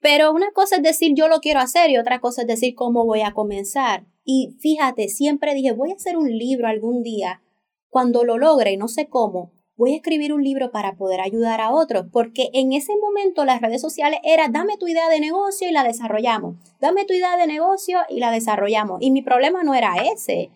Pero 0.00 0.32
una 0.32 0.50
cosa 0.52 0.76
es 0.76 0.82
decir 0.82 1.12
yo 1.14 1.28
lo 1.28 1.40
quiero 1.40 1.60
hacer 1.60 1.90
y 1.90 1.98
otra 1.98 2.20
cosa 2.20 2.42
es 2.42 2.48
decir 2.48 2.74
cómo 2.74 3.04
voy 3.04 3.22
a 3.22 3.32
comenzar. 3.32 4.04
Y 4.24 4.56
fíjate, 4.60 5.08
siempre 5.08 5.54
dije 5.54 5.72
voy 5.72 5.90
a 5.90 5.94
hacer 5.94 6.16
un 6.16 6.30
libro 6.30 6.68
algún 6.68 7.02
día. 7.02 7.42
Cuando 7.90 8.22
lo 8.24 8.38
logre, 8.38 8.76
no 8.76 8.86
sé 8.86 9.08
cómo, 9.08 9.50
voy 9.76 9.94
a 9.94 9.96
escribir 9.96 10.32
un 10.32 10.42
libro 10.42 10.70
para 10.70 10.96
poder 10.96 11.20
ayudar 11.20 11.60
a 11.60 11.72
otros, 11.72 12.06
porque 12.12 12.50
en 12.52 12.72
ese 12.72 12.92
momento 12.96 13.44
las 13.44 13.60
redes 13.60 13.80
sociales 13.80 14.20
era 14.24 14.48
dame 14.48 14.76
tu 14.76 14.86
idea 14.86 15.08
de 15.08 15.20
negocio 15.20 15.68
y 15.68 15.72
la 15.72 15.84
desarrollamos, 15.84 16.56
dame 16.80 17.06
tu 17.06 17.14
idea 17.14 17.36
de 17.36 17.46
negocio 17.46 18.00
y 18.08 18.20
la 18.20 18.30
desarrollamos. 18.30 18.98
Y 19.00 19.10
mi 19.10 19.22
problema 19.22 19.62
no 19.62 19.74
era 19.74 19.94
ese. 20.12 20.50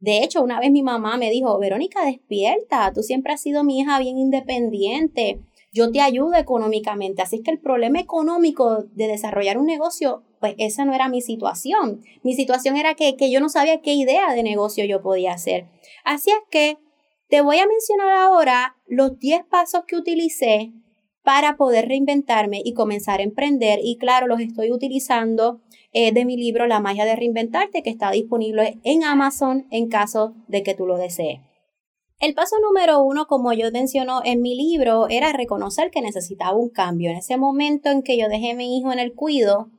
De 0.00 0.22
hecho, 0.22 0.42
una 0.42 0.60
vez 0.60 0.70
mi 0.70 0.82
mamá 0.82 1.16
me 1.16 1.30
dijo, 1.30 1.58
Verónica, 1.58 2.04
despierta, 2.04 2.92
tú 2.92 3.02
siempre 3.02 3.32
has 3.32 3.40
sido 3.40 3.64
mi 3.64 3.80
hija 3.80 3.98
bien 3.98 4.18
independiente 4.18 5.40
yo 5.74 5.90
te 5.90 6.00
ayudo 6.00 6.34
económicamente. 6.36 7.20
Así 7.20 7.36
es 7.36 7.42
que 7.42 7.50
el 7.50 7.58
problema 7.58 7.98
económico 7.98 8.84
de 8.92 9.08
desarrollar 9.08 9.58
un 9.58 9.66
negocio, 9.66 10.22
pues 10.40 10.54
esa 10.58 10.84
no 10.84 10.94
era 10.94 11.08
mi 11.08 11.20
situación. 11.20 12.00
Mi 12.22 12.34
situación 12.34 12.76
era 12.76 12.94
que, 12.94 13.16
que 13.16 13.30
yo 13.30 13.40
no 13.40 13.48
sabía 13.48 13.82
qué 13.82 13.94
idea 13.94 14.32
de 14.32 14.44
negocio 14.44 14.84
yo 14.84 15.02
podía 15.02 15.32
hacer. 15.32 15.66
Así 16.04 16.30
es 16.30 16.38
que 16.50 16.78
te 17.28 17.40
voy 17.40 17.58
a 17.58 17.66
mencionar 17.66 18.10
ahora 18.10 18.76
los 18.86 19.18
10 19.18 19.46
pasos 19.50 19.82
que 19.86 19.96
utilicé 19.96 20.72
para 21.24 21.56
poder 21.56 21.88
reinventarme 21.88 22.60
y 22.64 22.74
comenzar 22.74 23.18
a 23.18 23.24
emprender. 23.24 23.80
Y 23.82 23.96
claro, 23.96 24.28
los 24.28 24.40
estoy 24.40 24.70
utilizando 24.70 25.60
eh, 25.92 26.12
de 26.12 26.24
mi 26.24 26.36
libro 26.36 26.66
La 26.66 26.80
magia 26.80 27.04
de 27.04 27.16
reinventarte, 27.16 27.82
que 27.82 27.90
está 27.90 28.12
disponible 28.12 28.78
en 28.84 29.02
Amazon 29.02 29.66
en 29.70 29.88
caso 29.88 30.34
de 30.46 30.62
que 30.62 30.74
tú 30.74 30.86
lo 30.86 30.98
desees. 30.98 31.40
El 32.20 32.34
paso 32.34 32.56
número 32.60 33.02
uno, 33.02 33.26
como 33.26 33.52
yo 33.52 33.70
menciono 33.72 34.20
en 34.24 34.40
mi 34.40 34.54
libro, 34.54 35.08
era 35.08 35.32
reconocer 35.32 35.90
que 35.90 36.00
necesitaba 36.00 36.56
un 36.56 36.70
cambio. 36.70 37.10
En 37.10 37.16
ese 37.16 37.36
momento 37.36 37.90
en 37.90 38.02
que 38.02 38.16
yo 38.16 38.28
dejé 38.28 38.52
a 38.52 38.56
mi 38.56 38.78
hijo 38.78 38.92
en 38.92 38.98
el 38.98 39.14
cuido, 39.14 39.70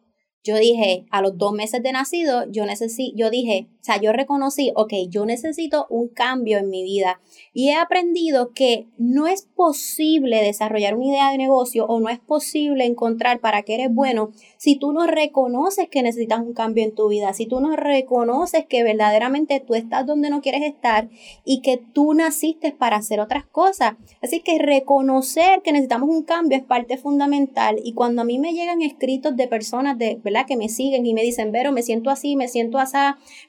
yo 0.46 0.58
dije, 0.58 1.06
a 1.10 1.24
los 1.24 1.40
dos 1.40 1.54
meses 1.54 1.82
de 1.82 1.92
nacido, 1.92 2.46
yo 2.52 2.68
necesito, 2.68 3.18
yo 3.18 3.32
dije, 3.32 3.68
o 3.82 3.84
sea, 3.84 4.00
yo 4.00 4.14
reconocí, 4.14 4.72
ok, 4.76 4.94
yo 5.10 5.26
necesito 5.26 5.88
un 5.90 6.08
cambio 6.08 6.60
en 6.60 6.70
mi 6.70 6.84
vida. 6.84 7.20
Y 7.52 7.70
he 7.70 7.76
aprendido 7.76 8.52
que 8.54 8.86
no 9.00 9.26
es 9.26 9.48
posible 9.56 10.44
desarrollar 10.44 10.94
una 10.96 11.06
idea 11.06 11.32
de 11.32 11.40
negocio 11.40 11.88
o 11.88 12.00
no 12.00 12.10
es 12.10 12.20
posible 12.20 12.86
encontrar 12.86 13.40
para 13.40 13.64
qué 13.64 13.74
eres 13.74 13.94
bueno 13.94 14.32
si 14.58 14.76
tú 14.76 14.94
no 14.94 15.08
reconoces 15.08 15.90
que 15.90 16.04
necesitas 16.04 16.40
un 16.40 16.54
cambio 16.54 16.84
en 16.84 16.94
tu 16.94 17.08
vida, 17.08 17.34
si 17.34 17.48
tú 17.48 17.60
no 17.60 17.76
reconoces 17.76 18.66
que 18.66 18.84
verdaderamente 18.84 19.60
tú 19.60 19.74
estás 19.74 20.06
donde 20.06 20.30
no 20.30 20.42
quieres 20.42 20.64
estar 20.64 21.10
y 21.44 21.62
que 21.62 21.78
tú 21.78 22.14
naciste 22.14 22.72
para 22.72 22.98
hacer 22.98 23.20
otras 23.20 23.46
cosas. 23.46 23.96
Así 24.22 24.42
que 24.42 24.60
reconocer 24.60 25.62
que 25.64 25.72
necesitamos 25.72 26.10
un 26.10 26.24
cambio 26.24 26.58
es 26.58 26.64
parte 26.64 26.98
fundamental. 26.98 27.80
Y 27.84 27.94
cuando 27.94 28.22
a 28.22 28.26
mí 28.26 28.40
me 28.40 28.54
llegan 28.54 28.82
escritos 28.82 29.36
de 29.36 29.48
personas 29.48 29.98
de, 29.98 30.20
que 30.44 30.58
me 30.58 30.68
siguen 30.68 31.06
y 31.06 31.14
me 31.14 31.24
dicen, 31.24 31.54
Vero, 31.54 31.72
me 31.72 31.82
siento 31.82 32.10
así, 32.10 32.36
me 32.36 32.50
siento 32.50 32.78
así, 32.78 32.98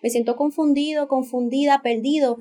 me 0.01 0.11
siento 0.11 0.37
confundido, 0.37 1.09
confundida, 1.09 1.83
perdido. 1.83 2.39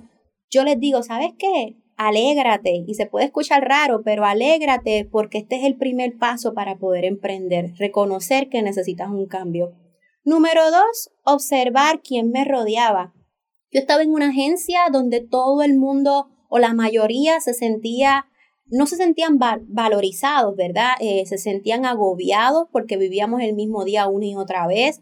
Yo 0.51 0.63
les 0.63 0.79
digo, 0.79 1.01
¿sabes 1.01 1.31
qué? 1.39 1.77
Alégrate, 1.97 2.83
y 2.85 2.93
se 2.93 3.07
puede 3.07 3.25
escuchar 3.25 3.67
raro, 3.67 4.03
pero 4.03 4.25
alégrate 4.25 5.07
porque 5.09 5.39
este 5.39 5.55
es 5.55 5.63
el 5.63 5.77
primer 5.77 6.17
paso 6.17 6.53
para 6.53 6.77
poder 6.77 7.05
emprender, 7.05 7.73
reconocer 7.79 8.49
que 8.49 8.61
necesitas 8.61 9.09
un 9.09 9.25
cambio. 9.25 9.73
Número 10.23 10.69
dos, 10.69 11.11
observar 11.23 12.01
quién 12.03 12.29
me 12.29 12.45
rodeaba. 12.45 13.13
Yo 13.71 13.79
estaba 13.79 14.03
en 14.03 14.11
una 14.11 14.29
agencia 14.29 14.81
donde 14.91 15.21
todo 15.21 15.63
el 15.63 15.77
mundo 15.77 16.27
o 16.49 16.59
la 16.59 16.73
mayoría 16.73 17.39
se 17.39 17.53
sentía 17.53 18.27
no 18.67 18.87
se 18.87 18.95
sentían 18.95 19.39
valorizados, 19.67 20.55
¿verdad? 20.55 20.93
Eh, 20.99 21.25
se 21.25 21.37
sentían 21.37 21.85
agobiados 21.85 22.67
porque 22.71 22.97
vivíamos 22.97 23.41
el 23.41 23.53
mismo 23.53 23.83
día 23.85 24.07
una 24.07 24.25
y 24.25 24.35
otra 24.35 24.67
vez. 24.67 25.01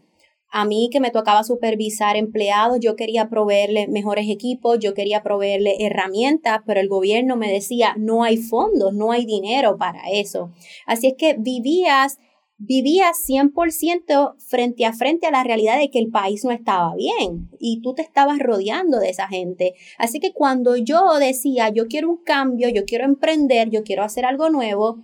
A 0.50 0.64
mí 0.64 0.88
que 0.92 1.00
me 1.00 1.10
tocaba 1.10 1.42
supervisar 1.42 2.16
empleados, 2.16 2.78
yo 2.80 2.94
quería 2.94 3.28
proveerle 3.28 3.88
mejores 3.88 4.28
equipos, 4.30 4.78
yo 4.78 4.94
quería 4.94 5.22
proveerle 5.22 5.76
herramientas, 5.80 6.60
pero 6.64 6.78
el 6.78 6.88
gobierno 6.88 7.34
me 7.34 7.50
decía, 7.50 7.94
no 7.98 8.22
hay 8.22 8.36
fondos, 8.36 8.94
no 8.94 9.10
hay 9.10 9.26
dinero 9.26 9.76
para 9.78 10.02
eso. 10.12 10.52
Así 10.86 11.08
es 11.08 11.14
que 11.18 11.34
vivías 11.36 12.18
vivía 12.58 13.10
100% 13.12 14.36
frente 14.38 14.84
a 14.84 14.92
frente 14.92 15.26
a 15.26 15.30
la 15.30 15.44
realidad 15.44 15.78
de 15.78 15.90
que 15.90 15.98
el 15.98 16.10
país 16.10 16.44
no 16.44 16.50
estaba 16.50 16.94
bien 16.94 17.50
y 17.58 17.80
tú 17.82 17.94
te 17.94 18.02
estabas 18.02 18.38
rodeando 18.38 18.98
de 19.00 19.10
esa 19.10 19.28
gente. 19.28 19.74
Así 19.98 20.20
que 20.20 20.32
cuando 20.32 20.76
yo 20.76 21.18
decía, 21.18 21.68
yo 21.70 21.88
quiero 21.88 22.10
un 22.10 22.22
cambio, 22.22 22.68
yo 22.68 22.84
quiero 22.84 23.04
emprender, 23.04 23.70
yo 23.70 23.82
quiero 23.82 24.02
hacer 24.02 24.24
algo 24.24 24.50
nuevo, 24.50 24.98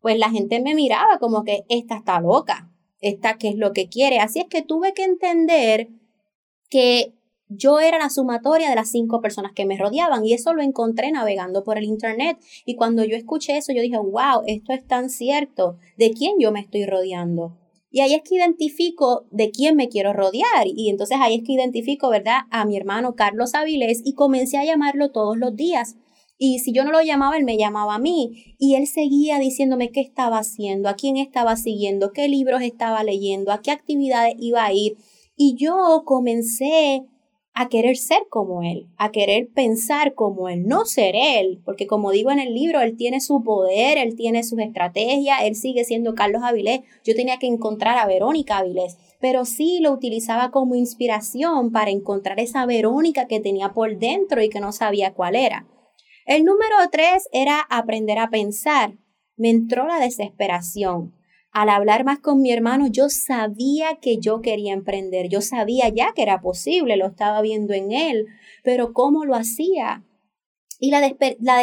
pues 0.00 0.18
la 0.18 0.30
gente 0.30 0.60
me 0.60 0.74
miraba 0.74 1.18
como 1.18 1.44
que 1.44 1.64
esta 1.68 1.96
está 1.96 2.20
loca, 2.20 2.70
esta 3.00 3.36
qué 3.36 3.48
es 3.48 3.56
lo 3.56 3.72
que 3.72 3.88
quiere. 3.88 4.18
Así 4.18 4.40
es 4.40 4.46
que 4.46 4.62
tuve 4.62 4.94
que 4.94 5.04
entender 5.04 5.88
que 6.70 7.14
yo 7.48 7.78
era 7.78 7.98
la 7.98 8.10
sumatoria 8.10 8.68
de 8.68 8.74
las 8.74 8.90
cinco 8.90 9.20
personas 9.20 9.52
que 9.52 9.66
me 9.66 9.76
rodeaban 9.76 10.24
y 10.24 10.32
eso 10.32 10.52
lo 10.52 10.62
encontré 10.62 11.10
navegando 11.12 11.62
por 11.64 11.78
el 11.78 11.84
Internet. 11.84 12.38
Y 12.64 12.74
cuando 12.74 13.04
yo 13.04 13.16
escuché 13.16 13.56
eso, 13.56 13.72
yo 13.72 13.82
dije, 13.82 13.98
wow, 13.98 14.42
esto 14.46 14.72
es 14.72 14.86
tan 14.86 15.10
cierto. 15.10 15.78
¿De 15.96 16.10
quién 16.10 16.36
yo 16.40 16.50
me 16.50 16.60
estoy 16.60 16.86
rodeando? 16.86 17.56
Y 17.90 18.00
ahí 18.00 18.14
es 18.14 18.22
que 18.22 18.34
identifico 18.34 19.26
de 19.30 19.50
quién 19.50 19.76
me 19.76 19.88
quiero 19.88 20.12
rodear. 20.12 20.66
Y 20.66 20.90
entonces 20.90 21.18
ahí 21.20 21.36
es 21.36 21.44
que 21.44 21.52
identifico, 21.52 22.10
¿verdad?, 22.10 22.40
a 22.50 22.64
mi 22.64 22.76
hermano 22.76 23.14
Carlos 23.14 23.54
Avilés 23.54 24.02
y 24.04 24.14
comencé 24.14 24.58
a 24.58 24.64
llamarlo 24.64 25.12
todos 25.12 25.36
los 25.36 25.54
días. 25.54 25.96
Y 26.38 26.58
si 26.58 26.72
yo 26.72 26.84
no 26.84 26.90
lo 26.90 27.00
llamaba, 27.00 27.38
él 27.38 27.44
me 27.44 27.56
llamaba 27.56 27.94
a 27.94 27.98
mí. 27.98 28.54
Y 28.58 28.74
él 28.74 28.86
seguía 28.86 29.38
diciéndome 29.38 29.92
qué 29.92 30.00
estaba 30.00 30.38
haciendo, 30.38 30.88
a 30.88 30.94
quién 30.94 31.16
estaba 31.16 31.56
siguiendo, 31.56 32.12
qué 32.12 32.28
libros 32.28 32.60
estaba 32.62 33.02
leyendo, 33.04 33.52
a 33.52 33.62
qué 33.62 33.70
actividades 33.70 34.34
iba 34.38 34.64
a 34.64 34.72
ir. 34.72 34.96
Y 35.36 35.54
yo 35.56 36.02
comencé 36.04 37.06
a 37.58 37.70
querer 37.70 37.96
ser 37.96 38.26
como 38.28 38.62
Él, 38.62 38.86
a 38.98 39.10
querer 39.10 39.48
pensar 39.48 40.12
como 40.12 40.50
Él, 40.50 40.66
no 40.66 40.84
ser 40.84 41.14
Él, 41.16 41.62
porque 41.64 41.86
como 41.86 42.10
digo 42.10 42.30
en 42.30 42.38
el 42.38 42.52
libro, 42.52 42.82
Él 42.82 42.98
tiene 42.98 43.18
su 43.22 43.42
poder, 43.42 43.96
Él 43.96 44.14
tiene 44.14 44.44
sus 44.44 44.58
estrategias, 44.60 45.38
Él 45.42 45.54
sigue 45.54 45.84
siendo 45.84 46.14
Carlos 46.14 46.42
Avilés, 46.44 46.80
yo 47.02 47.14
tenía 47.14 47.38
que 47.38 47.46
encontrar 47.46 47.96
a 47.96 48.04
Verónica 48.04 48.58
Avilés, 48.58 48.98
pero 49.22 49.46
sí 49.46 49.78
lo 49.80 49.90
utilizaba 49.92 50.50
como 50.50 50.74
inspiración 50.74 51.72
para 51.72 51.90
encontrar 51.90 52.38
esa 52.40 52.66
Verónica 52.66 53.26
que 53.26 53.40
tenía 53.40 53.72
por 53.72 53.98
dentro 53.98 54.42
y 54.42 54.50
que 54.50 54.60
no 54.60 54.72
sabía 54.72 55.14
cuál 55.14 55.34
era. 55.34 55.66
El 56.26 56.44
número 56.44 56.76
tres 56.92 57.26
era 57.32 57.60
aprender 57.70 58.18
a 58.18 58.28
pensar. 58.28 58.98
Me 59.36 59.48
entró 59.48 59.86
la 59.86 59.98
desesperación 59.98 61.15
al 61.56 61.70
hablar 61.70 62.04
más 62.04 62.18
con 62.18 62.42
mi 62.42 62.52
hermano, 62.52 62.86
yo 62.86 63.08
sabía 63.08 63.96
que 64.02 64.18
yo 64.18 64.42
quería 64.42 64.74
emprender, 64.74 65.30
yo 65.30 65.40
sabía 65.40 65.88
ya 65.88 66.12
que 66.14 66.20
era 66.20 66.42
posible, 66.42 66.98
lo 66.98 67.06
estaba 67.06 67.40
viendo 67.40 67.72
en 67.72 67.92
él, 67.92 68.26
pero 68.62 68.92
¿cómo 68.92 69.24
lo 69.24 69.34
hacía? 69.34 70.04
Y 70.78 70.90
la, 70.90 71.00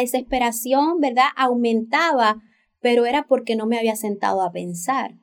desesperación, 0.00 0.98
¿verdad? 0.98 1.26
Aumentaba, 1.36 2.42
pero 2.80 3.06
era 3.06 3.28
porque 3.28 3.54
no 3.54 3.66
me 3.66 3.78
había 3.78 3.94
sentado 3.94 4.42
a 4.42 4.50
pensar. 4.50 5.14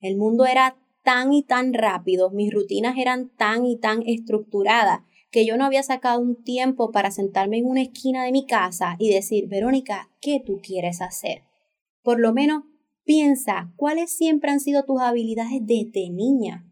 El 0.00 0.16
mundo 0.16 0.46
era 0.46 0.78
tan 1.04 1.34
y 1.34 1.42
tan 1.42 1.74
rápido, 1.74 2.30
mis 2.30 2.50
rutinas 2.50 2.96
eran 2.96 3.28
tan 3.28 3.66
y 3.66 3.78
tan 3.78 4.00
estructuradas 4.06 5.00
que 5.30 5.44
yo 5.44 5.58
no 5.58 5.66
había 5.66 5.82
sacado 5.82 6.20
un 6.20 6.42
tiempo 6.42 6.90
para 6.90 7.10
sentarme 7.10 7.58
en 7.58 7.66
una 7.66 7.82
esquina 7.82 8.24
de 8.24 8.32
mi 8.32 8.46
casa 8.46 8.96
y 8.98 9.12
decir, 9.12 9.46
Verónica, 9.46 10.08
¿qué 10.22 10.40
tú 10.42 10.62
quieres 10.62 11.02
hacer? 11.02 11.42
Por 12.02 12.18
lo 12.18 12.32
menos 12.32 12.62
Piensa, 13.06 13.72
¿cuáles 13.76 14.10
siempre 14.10 14.50
han 14.50 14.58
sido 14.58 14.82
tus 14.82 15.00
habilidades 15.00 15.60
desde 15.60 16.10
niña? 16.10 16.66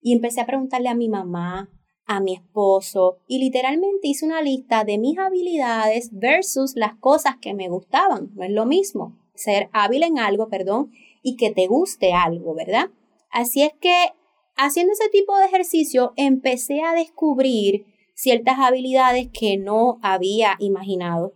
Y 0.00 0.12
empecé 0.12 0.40
a 0.40 0.46
preguntarle 0.46 0.88
a 0.88 0.94
mi 0.94 1.08
mamá, 1.08 1.68
a 2.06 2.20
mi 2.20 2.34
esposo, 2.34 3.18
y 3.26 3.40
literalmente 3.40 4.06
hice 4.06 4.24
una 4.24 4.40
lista 4.40 4.84
de 4.84 4.98
mis 4.98 5.18
habilidades 5.18 6.10
versus 6.12 6.76
las 6.76 6.94
cosas 6.94 7.38
que 7.40 7.54
me 7.54 7.68
gustaban. 7.68 8.30
No 8.36 8.44
es 8.44 8.52
lo 8.52 8.66
mismo 8.66 9.18
ser 9.34 9.68
hábil 9.72 10.04
en 10.04 10.20
algo, 10.20 10.48
perdón, 10.48 10.92
y 11.24 11.34
que 11.34 11.50
te 11.50 11.66
guste 11.66 12.12
algo, 12.12 12.54
¿verdad? 12.54 12.90
Así 13.28 13.62
es 13.62 13.72
que 13.80 14.12
haciendo 14.54 14.92
ese 14.92 15.08
tipo 15.08 15.36
de 15.38 15.46
ejercicio 15.46 16.12
empecé 16.14 16.82
a 16.82 16.94
descubrir 16.94 17.84
ciertas 18.14 18.60
habilidades 18.60 19.28
que 19.32 19.56
no 19.56 19.98
había 20.02 20.54
imaginado 20.60 21.34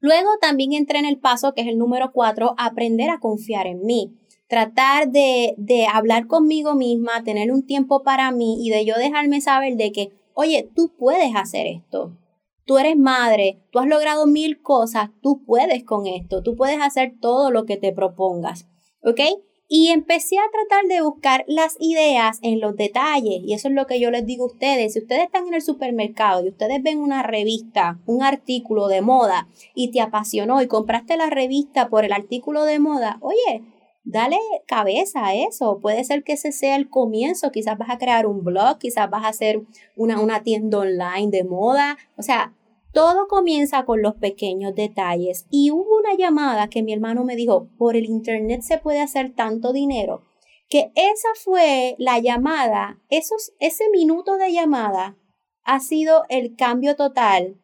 Luego 0.00 0.30
también 0.40 0.72
entré 0.72 0.98
en 0.98 1.04
el 1.04 1.18
paso, 1.18 1.54
que 1.54 1.62
es 1.62 1.66
el 1.68 1.78
número 1.78 2.12
cuatro, 2.12 2.54
aprender 2.58 3.10
a 3.10 3.20
confiar 3.20 3.66
en 3.66 3.84
mí. 3.84 4.14
Tratar 4.48 5.10
de, 5.10 5.54
de 5.58 5.86
hablar 5.86 6.26
conmigo 6.26 6.74
misma, 6.74 7.22
tener 7.24 7.52
un 7.52 7.66
tiempo 7.66 8.02
para 8.02 8.30
mí 8.30 8.64
y 8.64 8.70
de 8.70 8.84
yo 8.84 8.94
dejarme 8.96 9.40
saber 9.40 9.76
de 9.76 9.92
que, 9.92 10.12
oye, 10.34 10.70
tú 10.74 10.92
puedes 10.96 11.34
hacer 11.34 11.66
esto. 11.66 12.16
Tú 12.64 12.78
eres 12.78 12.96
madre, 12.96 13.60
tú 13.70 13.78
has 13.78 13.86
logrado 13.86 14.26
mil 14.26 14.60
cosas, 14.60 15.10
tú 15.22 15.42
puedes 15.44 15.84
con 15.84 16.06
esto, 16.06 16.42
tú 16.42 16.54
puedes 16.54 16.80
hacer 16.80 17.14
todo 17.20 17.50
lo 17.50 17.64
que 17.64 17.76
te 17.76 17.92
propongas. 17.92 18.68
¿Ok? 19.02 19.20
Y 19.68 19.88
empecé 19.88 20.38
a 20.38 20.50
tratar 20.50 20.86
de 20.88 21.02
buscar 21.02 21.44
las 21.46 21.76
ideas 21.78 22.38
en 22.42 22.58
los 22.58 22.74
detalles. 22.74 23.42
Y 23.44 23.52
eso 23.52 23.68
es 23.68 23.74
lo 23.74 23.86
que 23.86 24.00
yo 24.00 24.10
les 24.10 24.24
digo 24.24 24.44
a 24.44 24.52
ustedes. 24.52 24.94
Si 24.94 25.00
ustedes 25.00 25.24
están 25.24 25.46
en 25.46 25.54
el 25.54 25.62
supermercado 25.62 26.42
y 26.44 26.48
ustedes 26.48 26.82
ven 26.82 26.98
una 26.98 27.22
revista, 27.22 27.98
un 28.06 28.22
artículo 28.22 28.88
de 28.88 29.02
moda 29.02 29.46
y 29.74 29.90
te 29.90 30.00
apasionó 30.00 30.62
y 30.62 30.68
compraste 30.68 31.18
la 31.18 31.28
revista 31.28 31.90
por 31.90 32.06
el 32.06 32.12
artículo 32.12 32.64
de 32.64 32.78
moda, 32.78 33.18
oye, 33.20 33.62
dale 34.04 34.38
cabeza 34.66 35.26
a 35.26 35.34
eso. 35.34 35.80
Puede 35.80 36.02
ser 36.04 36.24
que 36.24 36.32
ese 36.32 36.50
sea 36.50 36.76
el 36.76 36.88
comienzo. 36.88 37.52
Quizás 37.52 37.76
vas 37.76 37.90
a 37.90 37.98
crear 37.98 38.26
un 38.26 38.42
blog, 38.42 38.78
quizás 38.78 39.10
vas 39.10 39.24
a 39.24 39.28
hacer 39.28 39.60
una, 39.96 40.18
una 40.18 40.42
tienda 40.42 40.78
online 40.78 41.28
de 41.30 41.44
moda. 41.44 41.98
O 42.16 42.22
sea, 42.22 42.54
todo 42.92 43.28
comienza 43.28 43.84
con 43.84 44.02
los 44.02 44.14
pequeños 44.14 44.74
detalles. 44.74 45.46
Y 45.50 45.70
hubo 45.70 45.98
una 45.98 46.14
llamada 46.14 46.68
que 46.68 46.82
mi 46.82 46.92
hermano 46.92 47.24
me 47.24 47.36
dijo, 47.36 47.68
por 47.78 47.96
el 47.96 48.06
Internet 48.06 48.62
se 48.62 48.78
puede 48.78 49.00
hacer 49.00 49.34
tanto 49.34 49.72
dinero, 49.72 50.22
que 50.68 50.92
esa 50.94 51.28
fue 51.36 51.94
la 51.98 52.18
llamada, 52.18 53.00
esos, 53.08 53.52
ese 53.58 53.84
minuto 53.90 54.36
de 54.36 54.52
llamada 54.52 55.16
ha 55.64 55.80
sido 55.80 56.24
el 56.28 56.56
cambio 56.56 56.96
total 56.96 57.60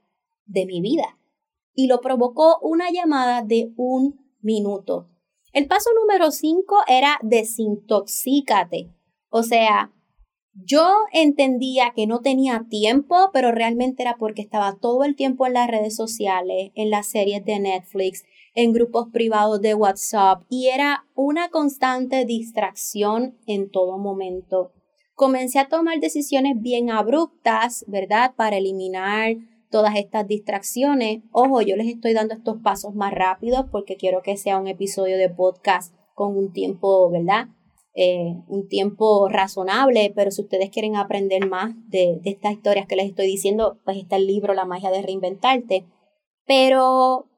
de 0.47 0.67
mi 0.67 0.81
vida. 0.81 1.19
Y 1.75 1.87
lo 1.87 2.01
provocó 2.01 2.59
una 2.61 2.91
llamada 2.91 3.43
de 3.43 3.73
un 3.77 4.21
minuto. 4.41 5.09
El 5.53 5.67
paso 5.69 5.91
número 5.99 6.31
5 6.31 6.77
era 6.89 7.19
desintoxícate, 7.23 8.93
o 9.31 9.43
sea, 9.43 9.94
yo 10.55 10.95
entendía 11.13 11.93
que 11.95 12.07
no 12.07 12.21
tenía 12.21 12.67
tiempo, 12.69 13.31
pero 13.33 13.51
realmente 13.51 14.03
era 14.03 14.17
porque 14.17 14.43
estaba 14.43 14.77
todo 14.81 15.05
el 15.05 15.17
tiempo 15.17 15.47
en 15.47 15.55
las 15.55 15.69
redes 15.69 15.97
sociales, 15.97 16.71
en 16.75 16.91
las 16.91 17.09
series 17.09 17.45
de 17.45 17.59
Netflix, 17.59 18.25
en 18.55 18.73
grupos 18.73 19.09
privados 19.13 19.61
de 19.61 19.75
WhatsApp 19.75 20.45
y 20.49 20.69
era 20.69 21.07
una 21.15 21.49
constante 21.49 22.25
distracción 22.25 23.37
en 23.47 23.71
todo 23.71 23.99
momento. 23.99 24.73
Comencé 25.15 25.59
a 25.59 25.69
tomar 25.69 26.01
decisiones 26.01 26.61
bien 26.61 26.91
abruptas, 26.91 27.85
¿verdad? 27.89 28.35
Para 28.37 28.57
eliminar 28.57 29.37
todas 29.71 29.97
estas 29.97 30.27
distracciones. 30.27 31.23
Ojo, 31.33 31.63
yo 31.63 31.75
les 31.77 31.89
estoy 31.89 32.13
dando 32.15 32.35
estos 32.35 32.59
pasos 32.63 32.95
más 32.95 33.13
rápidos 33.13 33.67
porque 33.73 33.97
quiero 33.97 34.23
que 34.23 34.37
sea 34.37 34.59
un 34.59 34.69
episodio 34.69 35.17
de 35.19 35.31
podcast 35.31 35.95
con 36.15 36.37
un 36.37 36.53
tiempo, 36.53 37.11
¿verdad? 37.11 37.49
Eh, 37.97 38.35
un 38.49 38.67
tiempo 38.67 39.29
razonable, 39.29 40.13
pero 40.17 40.33
si 40.33 40.43
ustedes 40.43 40.69
quieren 40.71 40.97
aprender 40.97 41.47
más 41.47 41.75
de, 41.89 42.21
estas 42.25 42.53
historias 42.55 42.87
que 42.89 42.97
les 42.97 43.07
estoy 43.07 43.29
diciendo, 43.29 43.79
pues 43.85 43.99
está 43.99 44.17
el 44.17 44.27
libro 44.27 44.53
La 44.53 44.65
magia 44.65 44.91
de 44.91 45.01
reinventarte. 45.01 45.87
Pero 46.45 47.29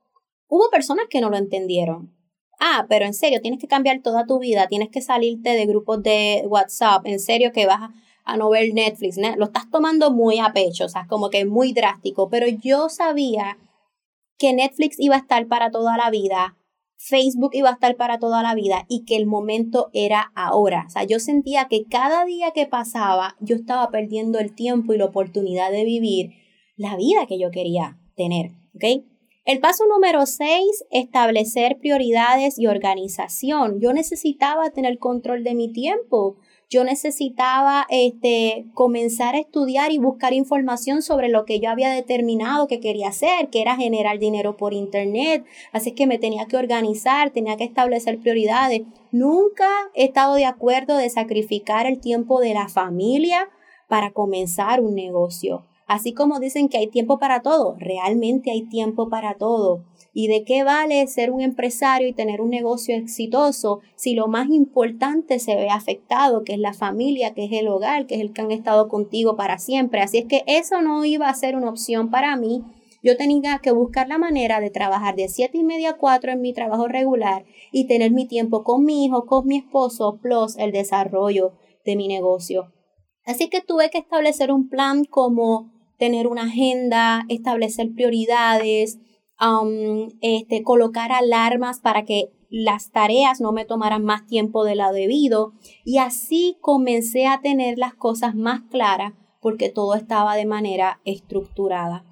hubo 0.48 0.70
personas 0.70 1.06
que 1.10 1.20
no 1.20 1.28
lo 1.28 1.36
entendieron. 1.36 2.16
Ah, 2.58 2.86
pero 2.88 3.04
en 3.04 3.12
serio, 3.12 3.42
tienes 3.42 3.60
que 3.60 3.68
cambiar 3.68 4.00
toda 4.00 4.24
tu 4.24 4.38
vida, 4.38 4.66
tienes 4.66 4.88
que 4.88 5.02
salirte 5.02 5.50
de 5.50 5.66
grupos 5.66 6.02
de 6.02 6.42
WhatsApp, 6.46 7.06
en 7.06 7.20
serio 7.20 7.52
que 7.52 7.66
vas 7.66 7.90
a, 8.24 8.36
no 8.38 8.48
ver 8.48 8.72
Netflix, 8.72 9.18
lo 9.36 9.44
estás 9.44 9.70
tomando 9.70 10.10
muy 10.10 10.38
a 10.38 10.54
pecho, 10.54 10.86
o 10.86 10.88
sea, 10.88 11.06
como 11.06 11.28
que 11.28 11.44
muy 11.44 11.74
drástico, 11.74 12.30
pero 12.30 12.46
yo 12.48 12.88
sabía 12.88 13.58
que 14.38 14.54
Netflix 14.54 14.98
iba 14.98 15.16
a 15.16 15.18
estar 15.18 15.46
para 15.48 15.70
toda 15.70 15.98
la 15.98 16.10
vida, 16.10 16.56
Facebook 16.96 17.50
iba 17.54 17.68
a 17.68 17.74
estar 17.74 17.96
para 17.96 18.18
toda 18.18 18.42
la 18.42 18.54
vida 18.54 18.84
y 18.88 19.04
que 19.04 19.16
el 19.16 19.26
momento 19.26 19.90
era 19.92 20.32
ahora. 20.34 20.84
O 20.86 20.90
sea, 20.90 21.04
yo 21.04 21.18
sentía 21.18 21.68
que 21.68 21.84
cada 21.84 22.24
día 22.24 22.52
que 22.52 22.66
pasaba 22.66 23.36
yo 23.40 23.56
estaba 23.56 23.90
perdiendo 23.90 24.38
el 24.38 24.54
tiempo 24.54 24.92
y 24.92 24.98
la 24.98 25.04
oportunidad 25.04 25.70
de 25.70 25.84
vivir 25.84 26.30
la 26.76 26.96
vida 26.96 27.26
que 27.26 27.38
yo 27.38 27.50
quería 27.50 27.98
tener. 28.16 28.52
El 29.44 29.60
paso 29.60 29.84
número 29.86 30.26
6, 30.26 30.86
establecer 30.90 31.78
prioridades 31.78 32.58
y 32.58 32.66
organización. 32.66 33.80
Yo 33.80 33.92
necesitaba 33.92 34.70
tener 34.70 34.98
control 34.98 35.44
de 35.44 35.54
mi 35.54 35.72
tiempo. 35.72 36.36
Yo 36.68 36.82
necesitaba 36.82 37.86
este, 37.90 38.66
comenzar 38.74 39.36
a 39.36 39.38
estudiar 39.38 39.92
y 39.92 39.98
buscar 39.98 40.32
información 40.32 41.00
sobre 41.00 41.28
lo 41.28 41.44
que 41.44 41.60
yo 41.60 41.70
había 41.70 41.90
determinado 41.90 42.66
que 42.66 42.80
quería 42.80 43.08
hacer, 43.08 43.50
que 43.50 43.62
era 43.62 43.76
generar 43.76 44.18
dinero 44.18 44.56
por 44.56 44.74
internet. 44.74 45.44
Así 45.72 45.92
que 45.92 46.08
me 46.08 46.18
tenía 46.18 46.46
que 46.46 46.56
organizar, 46.56 47.30
tenía 47.30 47.56
que 47.56 47.64
establecer 47.64 48.18
prioridades. 48.18 48.82
Nunca 49.12 49.68
he 49.94 50.06
estado 50.06 50.34
de 50.34 50.46
acuerdo 50.46 50.96
de 50.96 51.08
sacrificar 51.08 51.86
el 51.86 52.00
tiempo 52.00 52.40
de 52.40 52.54
la 52.54 52.68
familia 52.68 53.48
para 53.88 54.10
comenzar 54.10 54.80
un 54.80 54.96
negocio. 54.96 55.64
Así 55.86 56.12
como 56.12 56.40
dicen 56.40 56.68
que 56.68 56.78
hay 56.78 56.88
tiempo 56.88 57.20
para 57.20 57.42
todo, 57.42 57.76
realmente 57.78 58.50
hay 58.50 58.62
tiempo 58.62 59.08
para 59.08 59.34
todo. 59.34 59.84
¿Y 60.12 60.26
de 60.26 60.42
qué 60.42 60.64
vale 60.64 61.06
ser 61.06 61.30
un 61.30 61.42
empresario 61.42 62.08
y 62.08 62.12
tener 62.12 62.40
un 62.40 62.50
negocio 62.50 62.96
exitoso 62.96 63.80
si 63.94 64.14
lo 64.14 64.26
más 64.26 64.48
importante 64.48 65.38
se 65.38 65.54
ve 65.54 65.68
afectado, 65.68 66.42
que 66.42 66.54
es 66.54 66.58
la 66.58 66.72
familia, 66.72 67.34
que 67.34 67.44
es 67.44 67.52
el 67.52 67.68
hogar, 67.68 68.06
que 68.06 68.16
es 68.16 68.20
el 68.20 68.32
que 68.32 68.40
han 68.40 68.50
estado 68.50 68.88
contigo 68.88 69.36
para 69.36 69.58
siempre? 69.58 70.00
Así 70.00 70.18
es 70.18 70.24
que 70.24 70.42
eso 70.46 70.82
no 70.82 71.04
iba 71.04 71.28
a 71.28 71.34
ser 71.34 71.54
una 71.54 71.70
opción 71.70 72.10
para 72.10 72.34
mí. 72.34 72.64
Yo 73.04 73.16
tenía 73.16 73.60
que 73.62 73.70
buscar 73.70 74.08
la 74.08 74.18
manera 74.18 74.58
de 74.58 74.70
trabajar 74.70 75.14
de 75.14 75.28
siete 75.28 75.58
y 75.58 75.62
media 75.62 75.90
a 75.90 75.96
4 75.98 76.32
en 76.32 76.40
mi 76.40 76.52
trabajo 76.52 76.88
regular 76.88 77.44
y 77.70 77.86
tener 77.86 78.10
mi 78.10 78.26
tiempo 78.26 78.64
con 78.64 78.84
mi 78.84 79.04
hijo, 79.04 79.26
con 79.26 79.46
mi 79.46 79.58
esposo, 79.58 80.18
plus 80.20 80.56
el 80.56 80.72
desarrollo 80.72 81.52
de 81.84 81.94
mi 81.94 82.08
negocio. 82.08 82.72
Así 83.24 83.48
que 83.48 83.60
tuve 83.60 83.90
que 83.90 83.98
establecer 83.98 84.50
un 84.50 84.68
plan 84.68 85.04
como 85.04 85.75
tener 85.98 86.26
una 86.26 86.44
agenda, 86.44 87.24
establecer 87.28 87.92
prioridades, 87.94 88.98
um, 89.40 90.08
este, 90.20 90.62
colocar 90.62 91.12
alarmas 91.12 91.80
para 91.80 92.04
que 92.04 92.30
las 92.48 92.90
tareas 92.90 93.40
no 93.40 93.52
me 93.52 93.64
tomaran 93.64 94.04
más 94.04 94.26
tiempo 94.26 94.64
de 94.64 94.76
lo 94.76 94.92
debido 94.92 95.52
y 95.84 95.98
así 95.98 96.56
comencé 96.60 97.26
a 97.26 97.40
tener 97.40 97.78
las 97.78 97.94
cosas 97.94 98.34
más 98.34 98.62
claras 98.70 99.14
porque 99.40 99.68
todo 99.68 99.94
estaba 99.94 100.36
de 100.36 100.46
manera 100.46 101.00
estructurada. 101.04 102.04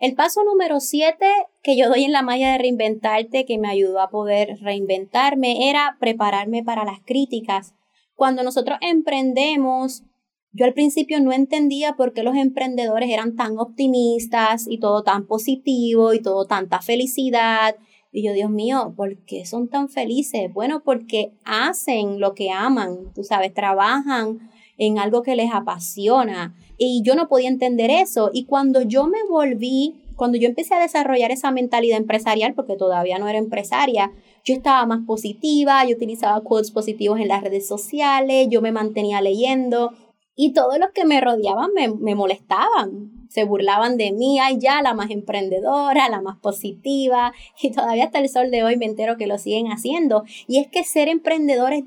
El 0.00 0.14
paso 0.14 0.44
número 0.44 0.78
7 0.78 1.26
que 1.62 1.76
yo 1.76 1.88
doy 1.88 2.04
en 2.04 2.12
la 2.12 2.22
malla 2.22 2.52
de 2.52 2.58
reinventarte 2.58 3.44
que 3.44 3.58
me 3.58 3.68
ayudó 3.68 4.00
a 4.00 4.10
poder 4.10 4.58
reinventarme 4.60 5.68
era 5.68 5.96
prepararme 5.98 6.62
para 6.62 6.84
las 6.84 7.00
críticas. 7.04 7.74
Cuando 8.14 8.42
nosotros 8.42 8.78
emprendemos, 8.80 10.04
yo 10.52 10.64
al 10.64 10.74
principio 10.74 11.20
no 11.20 11.32
entendía 11.32 11.94
por 11.94 12.12
qué 12.12 12.22
los 12.22 12.36
emprendedores 12.36 13.10
eran 13.10 13.36
tan 13.36 13.58
optimistas 13.58 14.66
y 14.68 14.78
todo 14.78 15.02
tan 15.02 15.26
positivo 15.26 16.14
y 16.14 16.20
todo 16.22 16.46
tanta 16.46 16.80
felicidad. 16.80 17.76
Y 18.10 18.24
yo, 18.24 18.32
Dios 18.32 18.50
mío, 18.50 18.94
¿por 18.96 19.18
qué 19.24 19.44
son 19.44 19.68
tan 19.68 19.88
felices? 19.88 20.52
Bueno, 20.52 20.82
porque 20.82 21.32
hacen 21.44 22.20
lo 22.20 22.34
que 22.34 22.50
aman, 22.50 23.12
tú 23.14 23.22
sabes, 23.22 23.52
trabajan 23.52 24.50
en 24.78 24.98
algo 24.98 25.22
que 25.22 25.36
les 25.36 25.52
apasiona. 25.52 26.56
Y 26.78 27.02
yo 27.04 27.14
no 27.14 27.28
podía 27.28 27.48
entender 27.48 27.90
eso. 27.90 28.30
Y 28.32 28.46
cuando 28.46 28.82
yo 28.82 29.06
me 29.06 29.18
volví, 29.28 29.96
cuando 30.16 30.38
yo 30.38 30.48
empecé 30.48 30.74
a 30.74 30.80
desarrollar 30.80 31.30
esa 31.30 31.50
mentalidad 31.50 31.98
empresarial, 31.98 32.54
porque 32.54 32.76
todavía 32.76 33.18
no 33.18 33.28
era 33.28 33.38
empresaria, 33.38 34.12
yo 34.44 34.54
estaba 34.54 34.86
más 34.86 35.04
positiva, 35.06 35.84
yo 35.84 35.94
utilizaba 35.94 36.40
quotes 36.40 36.70
positivos 36.70 37.20
en 37.20 37.28
las 37.28 37.42
redes 37.42 37.68
sociales, 37.68 38.48
yo 38.50 38.62
me 38.62 38.72
mantenía 38.72 39.20
leyendo, 39.20 39.92
y 40.40 40.52
todos 40.52 40.78
los 40.78 40.90
que 40.92 41.04
me 41.04 41.20
rodeaban 41.20 41.72
me, 41.74 41.88
me, 41.88 42.14
molestaban, 42.14 43.26
se 43.28 43.42
burlaban 43.42 43.96
de 43.96 44.12
mí, 44.12 44.38
ay 44.38 44.58
ya, 44.60 44.80
la 44.82 44.94
más 44.94 45.10
emprendedora, 45.10 46.08
la 46.08 46.20
más 46.20 46.38
positiva, 46.38 47.32
y 47.60 47.72
todavía 47.72 48.04
hasta 48.04 48.20
el 48.20 48.28
sol 48.28 48.52
de 48.52 48.62
hoy 48.62 48.76
me 48.76 48.86
entero 48.86 49.16
que 49.16 49.26
lo 49.26 49.36
siguen 49.36 49.66
haciendo. 49.72 50.22
Y 50.46 50.60
es 50.60 50.68
que 50.68 50.84
ser 50.84 51.08
emprendedor 51.08 51.72
es, 51.72 51.82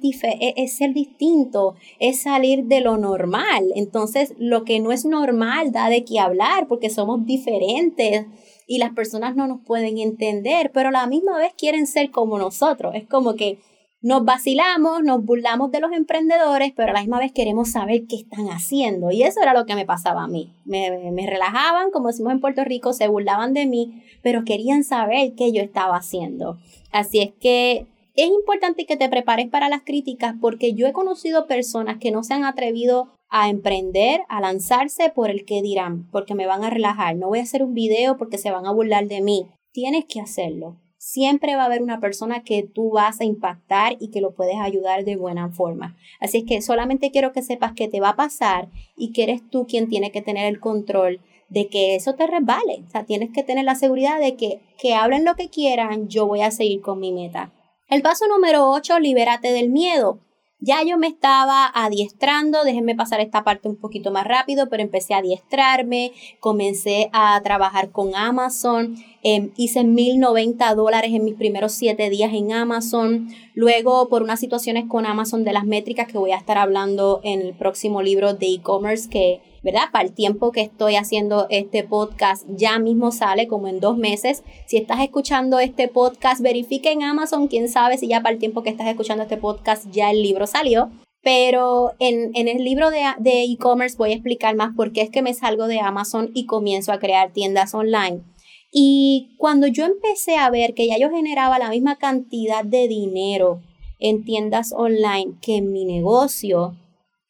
es, 0.57 0.75
ser 0.75 0.93
distinto, 0.93 1.75
es 1.99 2.23
salir 2.23 2.65
de 2.65 2.81
lo 2.81 2.97
normal. 2.97 3.71
Entonces, 3.73 4.33
lo 4.37 4.65
que 4.65 4.81
no 4.81 4.91
es 4.91 5.05
normal 5.05 5.71
da 5.71 5.87
de 5.87 6.03
qué 6.03 6.19
hablar, 6.19 6.67
porque 6.67 6.89
somos 6.89 7.25
diferentes 7.25 8.25
y 8.67 8.79
las 8.79 8.91
personas 8.91 9.33
no 9.33 9.47
nos 9.47 9.61
pueden 9.61 9.97
entender, 9.97 10.71
pero 10.73 10.89
a 10.89 10.91
la 10.91 11.07
misma 11.07 11.37
vez 11.37 11.53
quieren 11.57 11.87
ser 11.87 12.11
como 12.11 12.37
nosotros. 12.37 12.95
Es 12.95 13.07
como 13.07 13.35
que 13.35 13.59
nos 14.01 14.25
vacilamos, 14.25 15.03
nos 15.03 15.23
burlamos 15.23 15.71
de 15.71 15.79
los 15.79 15.91
emprendedores, 15.91 16.73
pero 16.75 16.89
a 16.89 16.93
la 16.93 17.01
misma 17.01 17.19
vez 17.19 17.31
queremos 17.31 17.69
saber 17.69 18.07
qué 18.07 18.15
están 18.15 18.47
haciendo. 18.47 19.11
Y 19.11 19.21
eso 19.23 19.41
era 19.41 19.53
lo 19.53 19.65
que 19.65 19.75
me 19.75 19.85
pasaba 19.85 20.23
a 20.23 20.27
mí. 20.27 20.51
Me, 20.65 21.11
me, 21.11 21.27
relajaban, 21.27 21.91
como 21.91 22.07
decimos 22.07 22.33
en 22.33 22.39
Puerto 22.39 22.63
Rico, 22.63 22.93
se 22.93 23.07
burlaban 23.07 23.53
de 23.53 23.67
mí, 23.67 24.03
pero 24.23 24.43
querían 24.43 24.83
saber 24.83 25.33
qué 25.35 25.51
yo 25.51 25.61
estaba 25.61 25.97
haciendo. 25.97 26.57
Así 26.91 27.19
es 27.19 27.31
que 27.39 27.85
es 28.15 28.27
importante 28.27 28.87
que 28.87 28.97
te 28.97 29.07
prepares 29.07 29.49
para 29.49 29.69
las 29.69 29.83
críticas 29.83 30.33
porque 30.41 30.73
yo 30.73 30.87
he 30.87 30.93
conocido 30.93 31.45
personas 31.45 31.97
que 31.99 32.11
no 32.11 32.23
se 32.23 32.33
han 32.33 32.43
atrevido 32.43 33.13
a 33.29 33.49
emprender, 33.49 34.21
a 34.29 34.41
lanzarse 34.41 35.11
por 35.13 35.29
el 35.29 35.45
que 35.45 35.61
dirán, 35.61 36.09
porque 36.11 36.33
me 36.33 36.47
van 36.47 36.63
a 36.63 36.71
relajar. 36.71 37.15
No 37.15 37.27
voy 37.27 37.39
a 37.39 37.43
hacer 37.43 37.63
un 37.63 37.75
video 37.75 38.17
porque 38.17 38.39
se 38.39 38.51
van 38.51 38.65
a 38.65 38.73
burlar 38.73 39.07
de 39.07 39.21
mí. 39.21 39.45
Tienes 39.71 40.05
que 40.05 40.19
hacerlo 40.19 40.80
siempre 41.01 41.55
va 41.55 41.63
a 41.63 41.65
haber 41.65 41.81
una 41.81 41.99
persona 41.99 42.43
que 42.43 42.61
tú 42.61 42.91
vas 42.91 43.21
a 43.21 43.25
impactar 43.25 43.97
y 43.99 44.11
que 44.11 44.21
lo 44.21 44.35
puedes 44.35 44.57
ayudar 44.57 45.03
de 45.03 45.15
buena 45.15 45.49
forma. 45.49 45.97
Así 46.19 46.37
es 46.37 46.43
que 46.47 46.61
solamente 46.61 47.09
quiero 47.09 47.33
que 47.33 47.41
sepas 47.41 47.73
que 47.73 47.87
te 47.87 47.99
va 47.99 48.09
a 48.09 48.15
pasar 48.15 48.69
y 48.95 49.11
que 49.11 49.23
eres 49.23 49.41
tú 49.49 49.65
quien 49.65 49.89
tiene 49.89 50.11
que 50.11 50.21
tener 50.21 50.45
el 50.45 50.59
control 50.59 51.19
de 51.49 51.69
que 51.69 51.95
eso 51.95 52.13
te 52.13 52.27
resbale. 52.27 52.83
O 52.87 52.89
sea, 52.91 53.03
tienes 53.03 53.31
que 53.31 53.41
tener 53.41 53.65
la 53.65 53.73
seguridad 53.73 54.19
de 54.19 54.35
que, 54.35 54.61
que 54.77 54.93
hablen 54.93 55.25
lo 55.25 55.35
que 55.35 55.49
quieran, 55.49 56.07
yo 56.07 56.27
voy 56.27 56.41
a 56.41 56.51
seguir 56.51 56.81
con 56.81 56.99
mi 56.99 57.11
meta. 57.11 57.51
El 57.89 58.03
paso 58.03 58.27
número 58.27 58.69
8, 58.69 58.99
libérate 58.99 59.51
del 59.51 59.71
miedo. 59.71 60.19
Ya 60.59 60.83
yo 60.83 60.99
me 60.99 61.07
estaba 61.07 61.71
adiestrando, 61.73 62.63
déjenme 62.63 62.93
pasar 62.93 63.21
esta 63.21 63.43
parte 63.43 63.67
un 63.67 63.79
poquito 63.79 64.11
más 64.11 64.27
rápido, 64.27 64.69
pero 64.69 64.83
empecé 64.83 65.15
a 65.15 65.17
adiestrarme, 65.17 66.11
comencé 66.39 67.09
a 67.11 67.41
trabajar 67.41 67.89
con 67.89 68.15
Amazon, 68.15 68.95
eh, 69.23 69.49
hice 69.55 69.83
1090 69.83 70.73
dólares 70.75 71.11
en 71.13 71.23
mis 71.23 71.35
primeros 71.35 71.73
siete 71.73 72.09
días 72.09 72.33
en 72.33 72.51
Amazon, 72.53 73.29
luego 73.53 74.09
por 74.09 74.23
unas 74.23 74.39
situaciones 74.39 74.85
con 74.87 75.05
Amazon 75.05 75.43
de 75.43 75.53
las 75.53 75.65
métricas 75.65 76.07
que 76.07 76.17
voy 76.17 76.31
a 76.31 76.37
estar 76.37 76.57
hablando 76.57 77.21
en 77.23 77.41
el 77.41 77.53
próximo 77.53 78.01
libro 78.01 78.33
de 78.33 78.47
e-commerce 78.47 79.09
que 79.09 79.41
¿verdad? 79.63 79.91
Para 79.91 80.05
el 80.05 80.13
tiempo 80.13 80.51
que 80.51 80.61
estoy 80.61 80.95
haciendo 80.95 81.47
este 81.49 81.83
podcast, 81.83 82.45
ya 82.49 82.79
mismo 82.79 83.11
sale 83.11 83.47
como 83.47 83.67
en 83.67 83.79
dos 83.79 83.97
meses. 83.97 84.43
Si 84.65 84.77
estás 84.77 84.99
escuchando 85.01 85.59
este 85.59 85.87
podcast, 85.87 86.41
verifica 86.41 86.91
en 86.91 87.03
Amazon, 87.03 87.47
quién 87.47 87.69
sabe 87.69 87.97
si 87.97 88.07
ya 88.07 88.21
para 88.21 88.33
el 88.33 88.39
tiempo 88.39 88.63
que 88.63 88.69
estás 88.69 88.87
escuchando 88.87 89.23
este 89.23 89.37
podcast 89.37 89.85
ya 89.91 90.09
el 90.09 90.21
libro 90.23 90.47
salió. 90.47 90.89
Pero 91.23 91.91
en, 91.99 92.31
en 92.33 92.47
el 92.47 92.63
libro 92.63 92.89
de 92.89 93.43
e-commerce 93.43 93.95
voy 93.95 94.09
a 94.11 94.15
explicar 94.15 94.55
más 94.55 94.75
por 94.75 94.91
qué 94.91 95.01
es 95.01 95.11
que 95.11 95.21
me 95.21 95.35
salgo 95.35 95.67
de 95.67 95.79
Amazon 95.79 96.31
y 96.33 96.47
comienzo 96.47 96.91
a 96.91 96.97
crear 96.97 97.31
tiendas 97.31 97.75
online. 97.75 98.23
Y 98.71 99.35
cuando 99.37 99.67
yo 99.67 99.85
empecé 99.85 100.37
a 100.37 100.49
ver 100.49 100.73
que 100.73 100.87
ya 100.87 100.97
yo 100.97 101.09
generaba 101.09 101.59
la 101.59 101.69
misma 101.69 101.97
cantidad 101.97 102.63
de 102.63 102.87
dinero 102.87 103.61
en 103.99 104.23
tiendas 104.23 104.73
online 104.75 105.33
que 105.41 105.57
en 105.57 105.71
mi 105.71 105.85
negocio, 105.85 106.75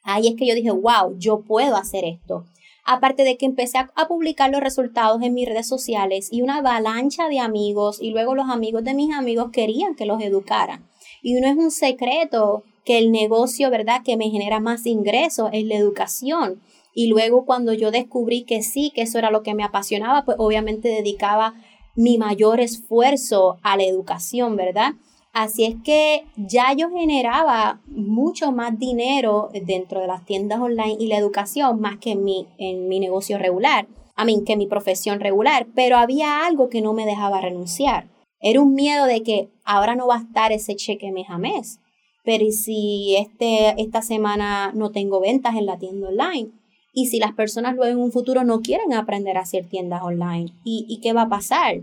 Ahí 0.04 0.27
es 0.27 0.36
que 0.36 0.47
yo 0.47 0.56
dije, 0.56 0.71
wow, 0.71 1.15
yo 1.17 1.41
puedo 1.41 1.75
hacer 1.75 2.06
esto. 2.06 2.45
Aparte 2.84 3.23
de 3.23 3.38
que 3.38 3.45
empecé 3.45 3.77
a, 3.77 4.08
publicar 4.08 4.51
los 4.51 4.62
resultados 4.62 5.21
en 5.21 5.34
mis 5.34 5.47
redes 5.47 5.67
sociales 5.67 6.30
y 6.32 6.41
una 6.41 6.58
avalancha 6.58 7.30
de 7.30 7.39
amigos 7.39 7.99
y 8.01 8.10
luego 8.10 8.34
los 8.34 8.49
amigos 8.49 8.84
de 8.84 8.95
mis 8.95 9.13
amigos 9.13 9.51
querían 9.51 9.95
que 9.95 10.08
los 10.08 10.21
educara. 10.21 10.82
Y 11.21 11.34
no 11.36 11.47
es 11.47 11.56
un 11.56 11.69
secreto 11.69 12.63
que 12.84 12.97
el 12.97 13.12
negocio, 13.12 13.69
¿verdad?, 13.69 14.01
que 14.04 14.17
me 14.17 14.32
genera 14.32 14.60
más 14.60 14.88
ingresos 14.88 15.51
es 15.54 15.65
la 15.65 15.75
educación. 15.75 16.60
Y 16.93 17.08
luego 17.08 17.45
cuando 17.45 17.73
yo 17.73 17.91
descubrí 17.91 18.43
que 18.43 18.63
sí, 18.63 18.91
que 18.93 19.04
eso 19.04 19.17
era 19.17 19.32
lo 19.32 19.43
que 19.43 19.56
me 19.56 19.63
apasionaba, 19.63 20.25
pues 20.25 20.38
obviamente 20.39 20.89
dedicaba 20.89 21.54
mi 21.95 22.17
mayor 22.17 22.60
esfuerzo 22.60 23.58
a 23.63 23.77
la 23.77 23.84
educación, 23.84 24.56
¿verdad? 24.56 24.93
Así 25.34 25.63
es 25.63 25.75
que 25.84 26.25
ya 26.36 26.73
yo 26.73 26.89
generaba 26.89 27.80
mucho 27.88 28.51
más 28.51 28.77
dinero 28.77 29.49
dentro 29.65 30.01
de 30.01 30.08
las 30.08 30.25
tiendas 30.25 30.60
online 30.60 30.97
y 30.99 31.08
la 31.08 31.17
educación 31.17 31.80
más 31.80 31.97
que 31.99 32.12
en 32.12 32.23
mi, 32.25 32.47
en 32.58 32.89
mi 32.89 32.99
negocio 32.99 33.38
regular, 33.38 33.88
a 34.15 34.25
mí 34.25 34.43
que 34.45 34.54
en 34.54 34.60
mi 34.60 34.67
profesión 34.67 35.21
regular, 35.21 35.67
pero 35.73 35.97
había 35.97 36.45
algo 36.45 36.67
que 36.67 36.82
no 36.82 36.93
me 36.93 37.06
dejaba 37.06 37.39
renunciar. 37.39 38.10
Era 38.41 38.60
un 38.60 38.73
miedo 38.73 39.06
de 39.06 39.23
que 39.23 39.49
ahora 39.63 39.95
no 39.95 40.08
va 40.08 40.15
a 40.15 40.21
estar 40.21 40.51
ese 40.51 40.75
cheque 40.75 41.12
mes 41.12 41.30
a 41.30 41.38
mes, 41.38 41.80
pero 42.25 42.51
si 42.51 43.15
este, 43.15 43.82
esta 43.82 44.01
semana 44.01 44.71
no 44.75 44.91
tengo 44.91 45.21
ventas 45.21 45.56
en 45.56 45.65
la 45.65 45.77
tienda 45.77 46.10
online? 46.10 46.51
Y 46.93 47.08
si 47.08 47.19
las 47.19 47.34
personas 47.34 47.75
luego 47.75 47.91
en 47.91 48.04
un 48.04 48.12
futuro 48.12 48.43
no 48.43 48.62
quieren 48.62 48.93
aprender 48.93 49.38
a 49.38 49.41
hacer 49.41 49.67
tiendas 49.69 50.01
online, 50.01 50.54
¿y, 50.63 50.86
y 50.89 50.99
qué 50.99 51.13
va 51.13 51.23
a 51.23 51.30
pasar? 51.30 51.82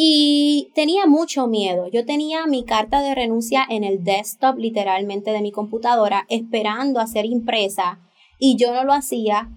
Y 0.00 0.70
tenía 0.76 1.06
mucho 1.06 1.48
miedo. 1.48 1.88
Yo 1.88 2.06
tenía 2.06 2.46
mi 2.46 2.64
carta 2.64 3.02
de 3.02 3.16
renuncia 3.16 3.66
en 3.68 3.82
el 3.82 4.04
desktop 4.04 4.56
literalmente 4.56 5.32
de 5.32 5.42
mi 5.42 5.50
computadora 5.50 6.24
esperando 6.28 7.00
a 7.00 7.08
ser 7.08 7.24
impresa 7.24 7.98
y 8.38 8.56
yo 8.56 8.72
no 8.72 8.84
lo 8.84 8.92
hacía 8.92 9.50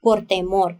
por 0.00 0.26
temor. 0.26 0.78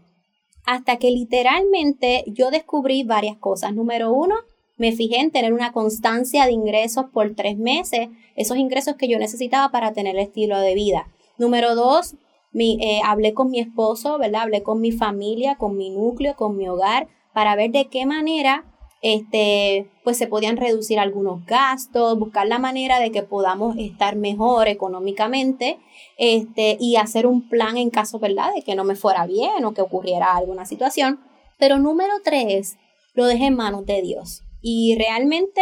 Hasta 0.65 0.97
que 0.97 1.11
literalmente 1.11 2.25
yo 2.27 2.51
descubrí 2.51 3.03
varias 3.03 3.37
cosas. 3.37 3.73
Número 3.73 4.11
uno, 4.11 4.35
me 4.77 4.91
fijé 4.91 5.21
en 5.21 5.31
tener 5.31 5.53
una 5.53 5.71
constancia 5.71 6.45
de 6.45 6.51
ingresos 6.51 7.05
por 7.13 7.35
tres 7.35 7.57
meses, 7.57 8.09
esos 8.35 8.57
ingresos 8.57 8.95
que 8.95 9.07
yo 9.07 9.17
necesitaba 9.17 9.71
para 9.71 9.93
tener 9.93 10.15
el 10.15 10.23
estilo 10.23 10.59
de 10.59 10.75
vida. 10.75 11.07
Número 11.37 11.75
dos, 11.75 12.15
eh, 12.57 13.01
hablé 13.03 13.33
con 13.33 13.51
mi 13.51 13.59
esposo, 13.59 14.17
¿verdad? 14.17 14.43
Hablé 14.43 14.63
con 14.63 14.81
mi 14.81 14.91
familia, 14.91 15.55
con 15.55 15.77
mi 15.77 15.89
núcleo, 15.89 16.35
con 16.35 16.57
mi 16.57 16.67
hogar, 16.67 17.07
para 17.33 17.55
ver 17.55 17.71
de 17.71 17.85
qué 17.85 18.05
manera 18.05 18.65
este, 19.01 19.87
pues 20.03 20.17
se 20.17 20.25
podían 20.25 20.57
reducir 20.57 20.97
algunos 20.97 21.45
gastos, 21.45 22.17
buscar 22.17 22.47
la 22.47 22.57
manera 22.57 22.99
de 22.99 23.11
que 23.11 23.21
podamos 23.21 23.77
estar 23.77 24.15
mejor 24.15 24.67
económicamente 24.67 25.77
este, 26.17 26.77
y 26.79 26.95
hacer 26.95 27.27
un 27.27 27.47
plan 27.47 27.77
en 27.77 27.91
caso, 27.91 28.17
¿verdad?, 28.17 28.51
de 28.55 28.63
que 28.63 28.73
no 28.73 28.83
me 28.83 28.95
fuera 28.95 29.27
bien 29.27 29.63
o 29.63 29.75
que 29.75 29.83
ocurriera 29.83 30.35
alguna 30.35 30.65
situación. 30.65 31.19
Pero 31.59 31.77
número 31.77 32.13
tres, 32.23 32.77
lo 33.13 33.25
dejé 33.25 33.45
en 33.45 33.55
manos 33.55 33.85
de 33.85 34.01
Dios. 34.01 34.41
Y 34.61 34.95
realmente 34.97 35.61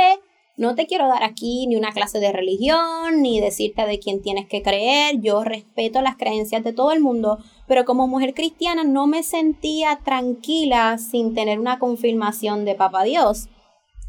no 0.55 0.75
te 0.75 0.85
quiero 0.85 1.07
dar 1.07 1.23
aquí 1.23 1.65
ni 1.67 1.75
una 1.75 1.91
clase 1.91 2.19
de 2.19 2.31
religión, 2.31 3.21
ni 3.21 3.39
decirte 3.39 3.85
de 3.85 3.99
quién 3.99 4.21
tienes 4.21 4.47
que 4.47 4.61
creer. 4.61 5.19
Yo 5.19 5.43
respeto 5.43 6.01
las 6.01 6.15
creencias 6.15 6.63
de 6.63 6.73
todo 6.73 6.91
el 6.91 6.99
mundo, 6.99 7.39
pero 7.67 7.85
como 7.85 8.07
mujer 8.07 8.33
cristiana 8.33 8.83
no 8.83 9.07
me 9.07 9.23
sentía 9.23 9.99
tranquila 10.03 10.97
sin 10.97 11.33
tener 11.33 11.59
una 11.59 11.79
confirmación 11.79 12.65
de 12.65 12.75
Papá 12.75 13.03
Dios. 13.03 13.47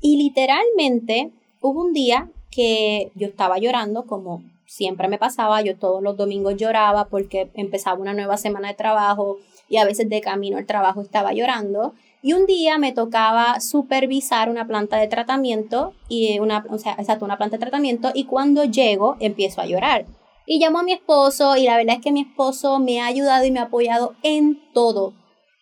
Y 0.00 0.16
literalmente 0.16 1.32
hubo 1.60 1.82
un 1.82 1.92
día 1.94 2.30
que 2.50 3.10
yo 3.14 3.26
estaba 3.26 3.58
llorando 3.58 4.04
como 4.06 4.42
siempre 4.66 5.08
me 5.08 5.18
pasaba, 5.18 5.62
yo 5.62 5.76
todos 5.76 6.02
los 6.02 6.16
domingos 6.16 6.56
lloraba 6.56 7.06
porque 7.06 7.50
empezaba 7.54 8.00
una 8.00 8.14
nueva 8.14 8.36
semana 8.36 8.68
de 8.68 8.74
trabajo 8.74 9.38
y 9.68 9.76
a 9.76 9.84
veces 9.84 10.08
de 10.08 10.20
camino 10.20 10.58
al 10.58 10.66
trabajo 10.66 11.00
estaba 11.00 11.32
llorando. 11.32 11.94
Y 12.24 12.32
un 12.32 12.46
día 12.46 12.78
me 12.78 12.92
tocaba 12.92 13.60
supervisar 13.60 14.48
una 14.48 14.66
planta 14.66 14.96
de 14.96 15.08
tratamiento 15.08 15.92
y 16.08 16.38
una, 16.38 16.64
o 16.70 16.78
sea, 16.78 16.94
exacto, 16.94 17.26
una 17.26 17.36
planta 17.36 17.58
de 17.58 17.60
tratamiento 17.60 18.12
y 18.14 18.24
cuando 18.24 18.64
llego 18.64 19.16
empiezo 19.20 19.60
a 19.60 19.66
llorar. 19.66 20.06
Y 20.46 20.58
llamo 20.58 20.78
a 20.78 20.84
mi 20.84 20.94
esposo 20.94 21.54
y 21.54 21.64
la 21.64 21.76
verdad 21.76 21.96
es 21.96 22.00
que 22.00 22.12
mi 22.12 22.22
esposo 22.22 22.78
me 22.78 23.02
ha 23.02 23.06
ayudado 23.08 23.44
y 23.44 23.50
me 23.50 23.58
ha 23.58 23.64
apoyado 23.64 24.14
en 24.22 24.58
todo. 24.72 25.12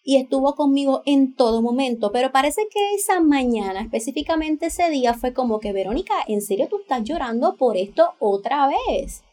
Y 0.04 0.18
estuvo 0.18 0.54
conmigo 0.54 1.02
en 1.04 1.34
todo 1.34 1.62
momento. 1.62 2.12
Pero 2.12 2.30
parece 2.30 2.62
que 2.72 2.94
esa 2.94 3.18
mañana, 3.18 3.80
específicamente 3.80 4.66
ese 4.66 4.88
día, 4.88 5.14
fue 5.14 5.32
como 5.32 5.58
que, 5.58 5.72
Verónica, 5.72 6.14
¿en 6.28 6.42
serio 6.42 6.68
tú 6.70 6.78
estás 6.82 7.02
llorando 7.02 7.56
por 7.56 7.76
esto 7.76 8.12
otra 8.20 8.68
vez? 8.68 9.24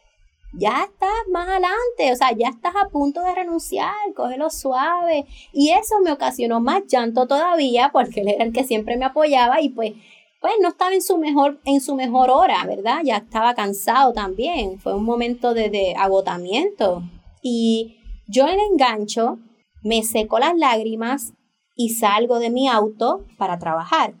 Ya 0.52 0.84
estás 0.84 1.10
más 1.30 1.48
adelante, 1.48 2.12
o 2.12 2.16
sea, 2.16 2.32
ya 2.32 2.48
estás 2.48 2.74
a 2.76 2.88
punto 2.88 3.22
de 3.22 3.34
renunciar, 3.34 3.94
cógelo 4.16 4.50
suave. 4.50 5.26
Y 5.52 5.70
eso 5.70 6.00
me 6.02 6.12
ocasionó 6.12 6.60
más 6.60 6.82
llanto 6.88 7.26
todavía 7.26 7.90
porque 7.92 8.20
él 8.20 8.28
era 8.28 8.44
el 8.44 8.52
que 8.52 8.64
siempre 8.64 8.96
me 8.96 9.04
apoyaba 9.04 9.60
y 9.60 9.68
pues 9.68 9.92
pues 10.40 10.54
no 10.60 10.68
estaba 10.68 10.94
en 10.94 11.02
su 11.02 11.18
mejor, 11.18 11.60
en 11.64 11.80
su 11.80 11.94
mejor 11.94 12.30
hora, 12.30 12.64
¿verdad? 12.66 13.02
Ya 13.04 13.18
estaba 13.18 13.54
cansado 13.54 14.12
también. 14.12 14.78
Fue 14.80 14.94
un 14.94 15.04
momento 15.04 15.52
de, 15.52 15.94
agotamiento. 15.98 17.02
Y 17.42 17.98
yo 18.26 18.48
en 18.48 18.58
engancho, 18.58 19.38
me 19.82 20.02
seco 20.02 20.38
las 20.38 20.56
lágrimas 20.56 21.34
y 21.76 21.90
salgo 21.90 22.38
de 22.38 22.50
mi 22.50 22.68
auto 22.68 23.26
para 23.36 23.58
trabajar. 23.58 24.14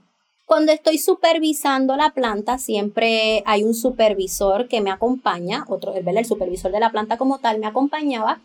Cuando 0.50 0.72
estoy 0.72 0.98
supervisando 0.98 1.96
la 1.96 2.10
planta, 2.10 2.58
siempre 2.58 3.44
hay 3.46 3.62
un 3.62 3.72
supervisor 3.72 4.66
que 4.66 4.80
me 4.80 4.90
acompaña, 4.90 5.64
otro, 5.68 5.94
el, 5.94 6.24
supervisor 6.24 6.72
de 6.72 6.80
la 6.80 6.90
planta 6.90 7.16
como 7.18 7.38
tal 7.38 7.60
me 7.60 7.68
acompañaba, 7.68 8.40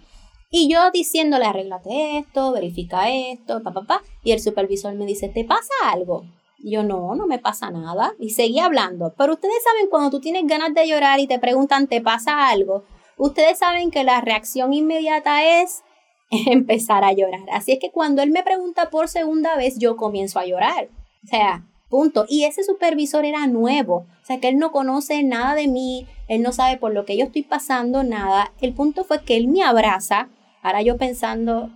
y 0.52 0.72
yo 0.72 0.92
diciéndole, 0.92 1.46
arréglate 1.46 2.20
esto, 2.20 2.52
verifica 2.52 3.10
esto, 3.10 3.64
pa, 3.64 3.74
pa, 3.74 3.82
pa, 3.86 4.02
y 4.24 4.34
el 4.34 4.40
supervisor 4.40 4.94
me 4.94 5.08
dice, 5.08 5.30
¿te 5.30 5.46
pasa 5.46 5.74
algo? 5.86 6.26
yo 6.60 6.84
no, 6.84 7.16
no 7.16 7.26
me 7.26 7.40
pasa 7.40 7.72
nada. 7.72 8.14
Y 8.20 8.30
seguí 8.30 8.60
hablando. 8.60 9.16
Pero 9.18 9.34
ustedes 9.34 9.64
saben 9.64 9.90
cuando 9.90 10.12
tú 10.12 10.20
tienes 10.20 10.46
ganas 10.46 10.76
de 10.76 10.88
llorar 10.88 11.20
y 11.20 11.26
te 11.26 11.40
preguntan, 11.40 11.88
¿te 11.88 12.02
pasa 12.02 12.50
algo? 12.50 12.84
Ustedes 13.18 13.58
saben 13.58 13.90
que 13.90 14.04
la 14.04 14.22
reacción 14.22 14.74
inmediata 14.74 15.44
es 15.44 15.82
empezar 16.30 17.04
a 17.04 17.14
llorar. 17.14 17.50
Así 17.52 17.72
es 17.72 17.80
que 17.80 17.90
cuando 17.90 18.22
él 18.22 18.30
me 18.30 18.44
pregunta 18.44 18.92
por 18.92 19.08
segunda 19.08 19.56
vez, 19.56 19.80
yo 19.80 19.98
comienzo 19.98 20.38
a 20.38 20.46
llorar. 20.46 20.90
O 21.24 21.28
sea, 21.28 21.66
punto. 21.90 22.26
Y 22.28 22.44
ese 22.46 22.64
supervisor 22.64 23.26
era 23.26 23.48
nuevo. 23.48 24.06
O 24.22 24.26
sea, 24.26 24.40
que 24.40 24.50
él 24.50 24.58
no 24.58 24.72
conoce 24.72 25.24
nada 25.24 25.56
de 25.56 25.68
mí, 25.68 26.08
él 26.28 26.42
no 26.42 26.52
sabe 26.52 26.78
por 26.78 26.94
lo 26.94 27.06
que 27.06 27.18
yo 27.18 27.26
estoy 27.26 27.44
pasando, 27.44 28.04
nada. 28.04 28.52
El 28.62 28.74
punto 28.74 29.04
fue 29.04 29.24
que 29.24 29.38
él 29.38 29.48
me 29.48 29.64
abraza. 29.64 30.30
Ahora 30.62 30.82
yo 30.82 30.98
pensando, 30.98 31.70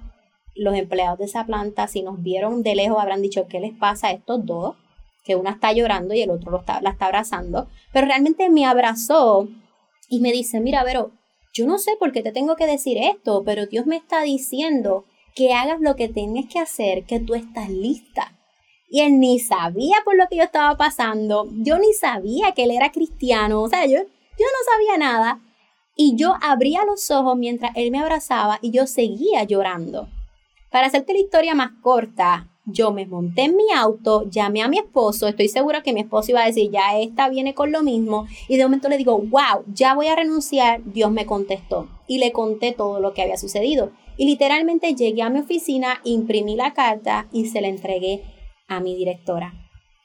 los 0.56 0.76
empleados 0.76 1.20
de 1.20 1.26
esa 1.26 1.46
planta, 1.46 1.88
si 1.88 2.02
nos 2.02 2.22
vieron 2.22 2.64
de 2.64 2.76
lejos, 2.76 3.00
habrán 3.00 3.22
dicho, 3.22 3.48
¿qué 3.48 3.60
les 3.60 3.74
pasa 3.74 4.08
a 4.08 4.12
estos 4.12 4.46
dos? 4.46 4.76
Que 5.24 5.36
una 5.36 5.52
está 5.52 5.72
llorando 5.74 6.14
y 6.14 6.22
el 6.22 6.32
otro 6.32 6.52
lo 6.52 6.60
está, 6.60 6.82
la 6.82 6.92
está 6.92 7.06
abrazando. 7.06 7.68
Pero 7.94 8.08
realmente 8.08 8.50
me 8.50 8.66
abrazó 8.66 9.48
y 10.10 10.20
me 10.20 10.32
dice, 10.32 10.60
mira, 10.60 10.84
Vero, 10.84 11.12
yo 11.54 11.66
no 11.66 11.78
sé 11.78 11.92
por 12.00 12.12
qué 12.12 12.22
te 12.22 12.32
tengo 12.32 12.56
que 12.56 12.66
decir 12.66 12.98
esto, 12.98 13.44
pero 13.46 13.68
Dios 13.68 13.86
me 13.86 13.96
está 13.96 14.22
diciendo 14.24 15.06
que 15.36 15.54
hagas 15.54 15.80
lo 15.82 15.96
que 15.96 16.10
tienes 16.10 16.48
que 16.48 16.60
hacer, 16.60 17.06
que 17.06 17.20
tú 17.20 17.36
estás 17.36 17.70
lista. 17.70 18.39
Y 18.90 19.02
él 19.02 19.20
ni 19.20 19.40
sabía 19.40 19.98
por 20.04 20.16
lo 20.16 20.28
que 20.28 20.38
yo 20.38 20.44
estaba 20.44 20.76
pasando. 20.76 21.48
Yo 21.52 21.78
ni 21.78 21.94
sabía 21.94 22.54
que 22.54 22.64
él 22.64 22.72
era 22.72 22.92
cristiano. 22.92 23.62
O 23.62 23.70
sea, 23.70 23.86
yo, 23.86 23.98
yo 24.00 24.46
no 24.46 24.72
sabía 24.72 24.98
nada. 24.98 25.42
Y 25.96 26.16
yo 26.16 26.34
abría 26.42 26.86
los 26.86 27.12
ojos 27.12 27.38
mientras 27.38 27.72
él 27.76 27.92
me 27.92 28.00
abrazaba 28.00 28.58
y 28.62 28.72
yo 28.72 28.88
seguía 28.88 29.44
llorando. 29.44 30.08
Para 30.72 30.88
hacerte 30.88 31.14
la 31.14 31.20
historia 31.20 31.56
más 31.56 31.72
corta, 31.82 32.48
yo 32.66 32.92
me 32.92 33.06
monté 33.06 33.44
en 33.44 33.56
mi 33.56 33.72
auto, 33.76 34.30
llamé 34.30 34.62
a 34.62 34.68
mi 34.68 34.78
esposo, 34.78 35.28
estoy 35.28 35.48
segura 35.48 35.82
que 35.82 35.94
mi 35.94 36.02
esposo 36.02 36.32
iba 36.32 36.44
a 36.44 36.46
decir, 36.46 36.70
ya 36.72 36.98
esta 37.00 37.28
viene 37.30 37.54
con 37.54 37.72
lo 37.72 37.82
mismo, 37.82 38.28
y 38.48 38.58
de 38.58 38.64
momento 38.64 38.90
le 38.90 38.98
digo, 38.98 39.18
wow, 39.18 39.64
ya 39.74 39.96
voy 39.96 40.08
a 40.08 40.16
renunciar, 40.16 40.82
Dios 40.86 41.12
me 41.12 41.26
contestó, 41.26 41.90
y 42.08 42.20
le 42.20 42.32
conté 42.32 42.72
todo 42.72 43.00
lo 43.00 43.14
que 43.14 43.24
había 43.24 43.38
sucedido. 43.38 43.92
Y 44.18 44.26
literalmente 44.26 44.94
llegué 44.94 45.22
a 45.24 45.30
mi 45.30 45.40
oficina, 45.40 46.02
imprimí 46.04 46.56
la 46.56 46.74
carta 46.74 47.28
y 47.32 47.48
se 47.48 47.62
la 47.62 47.70
entregué 47.70 48.22
a 48.70 48.80
mi 48.80 48.96
directora, 48.96 49.54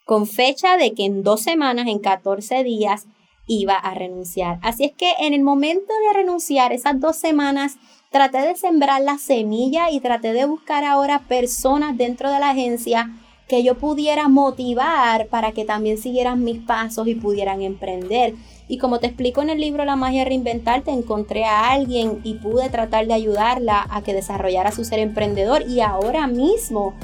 con 0.05 0.27
fecha 0.27 0.77
de 0.77 0.94
que 0.94 1.05
en 1.05 1.22
dos 1.22 1.42
semanas, 1.42 1.87
en 1.87 2.00
14 2.00 2.64
días, 2.64 3.07
iba 3.46 3.74
a 3.74 3.94
renunciar. 3.94 4.59
Así 4.62 4.85
es 4.85 4.92
que 4.92 5.12
en 5.20 5.35
el 5.35 5.42
momento 5.42 5.92
de 6.09 6.14
renunciar, 6.14 6.72
esas 6.72 6.98
dos 6.98 7.16
semanas, 7.16 7.77
traté 8.11 8.38
de 8.38 8.57
sembrar 8.57 9.03
la 9.03 9.18
semilla 9.18 9.90
y 9.90 10.00
traté 10.00 10.33
de 10.33 10.46
buscar 10.46 10.85
ahora 10.85 11.20
personas 11.29 11.96
dentro 11.96 12.31
de 12.31 12.40
la 12.40 12.50
agencia 12.50 13.11
que 13.48 13.62
yo 13.62 13.77
pudiera 13.77 14.29
motivar 14.29 15.27
para 15.27 15.53
que 15.53 15.64
también 15.64 15.98
siguieran 15.98 16.44
mis 16.44 16.61
pasos 16.61 17.07
y 17.07 17.14
pudieran 17.14 17.61
emprender. 17.61 18.35
Y 18.68 18.79
como 18.79 18.98
te 18.98 19.09
explico 19.09 19.42
en 19.42 19.50
el 19.50 19.61
libro 19.61 19.85
La 19.85 19.96
magia 19.96 20.20
de 20.20 20.31
reinventarte, 20.31 20.90
encontré 20.90 21.44
a 21.44 21.70
alguien 21.72 22.20
y 22.24 22.35
pude 22.35 22.70
tratar 22.70 23.07
de 23.07 23.12
ayudarla 23.12 23.87
a 23.90 24.03
que 24.03 24.14
desarrollara 24.14 24.72
su 24.72 24.85
ser 24.85 25.00
emprendedor 25.00 25.68
y 25.68 25.81
ahora 25.81 26.27
mismo 26.27 26.94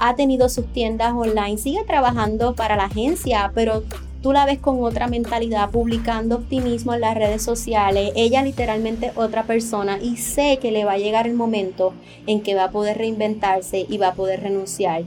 ha 0.00 0.16
tenido 0.16 0.48
sus 0.48 0.66
tiendas 0.72 1.12
online, 1.12 1.58
sigue 1.58 1.84
trabajando 1.84 2.54
para 2.54 2.74
la 2.74 2.84
agencia, 2.84 3.52
pero 3.54 3.84
tú 4.22 4.32
la 4.32 4.46
ves 4.46 4.58
con 4.58 4.82
otra 4.82 5.08
mentalidad, 5.08 5.70
publicando 5.70 6.36
optimismo 6.36 6.94
en 6.94 7.02
las 7.02 7.14
redes 7.14 7.42
sociales. 7.42 8.12
Ella 8.16 8.42
literalmente 8.42 9.12
otra 9.14 9.44
persona 9.44 9.98
y 10.00 10.16
sé 10.16 10.58
que 10.60 10.72
le 10.72 10.86
va 10.86 10.92
a 10.92 10.98
llegar 10.98 11.26
el 11.26 11.34
momento 11.34 11.92
en 12.26 12.40
que 12.40 12.54
va 12.54 12.64
a 12.64 12.70
poder 12.70 12.96
reinventarse 12.96 13.86
y 13.88 13.98
va 13.98 14.08
a 14.08 14.14
poder 14.14 14.42
renunciar 14.42 15.04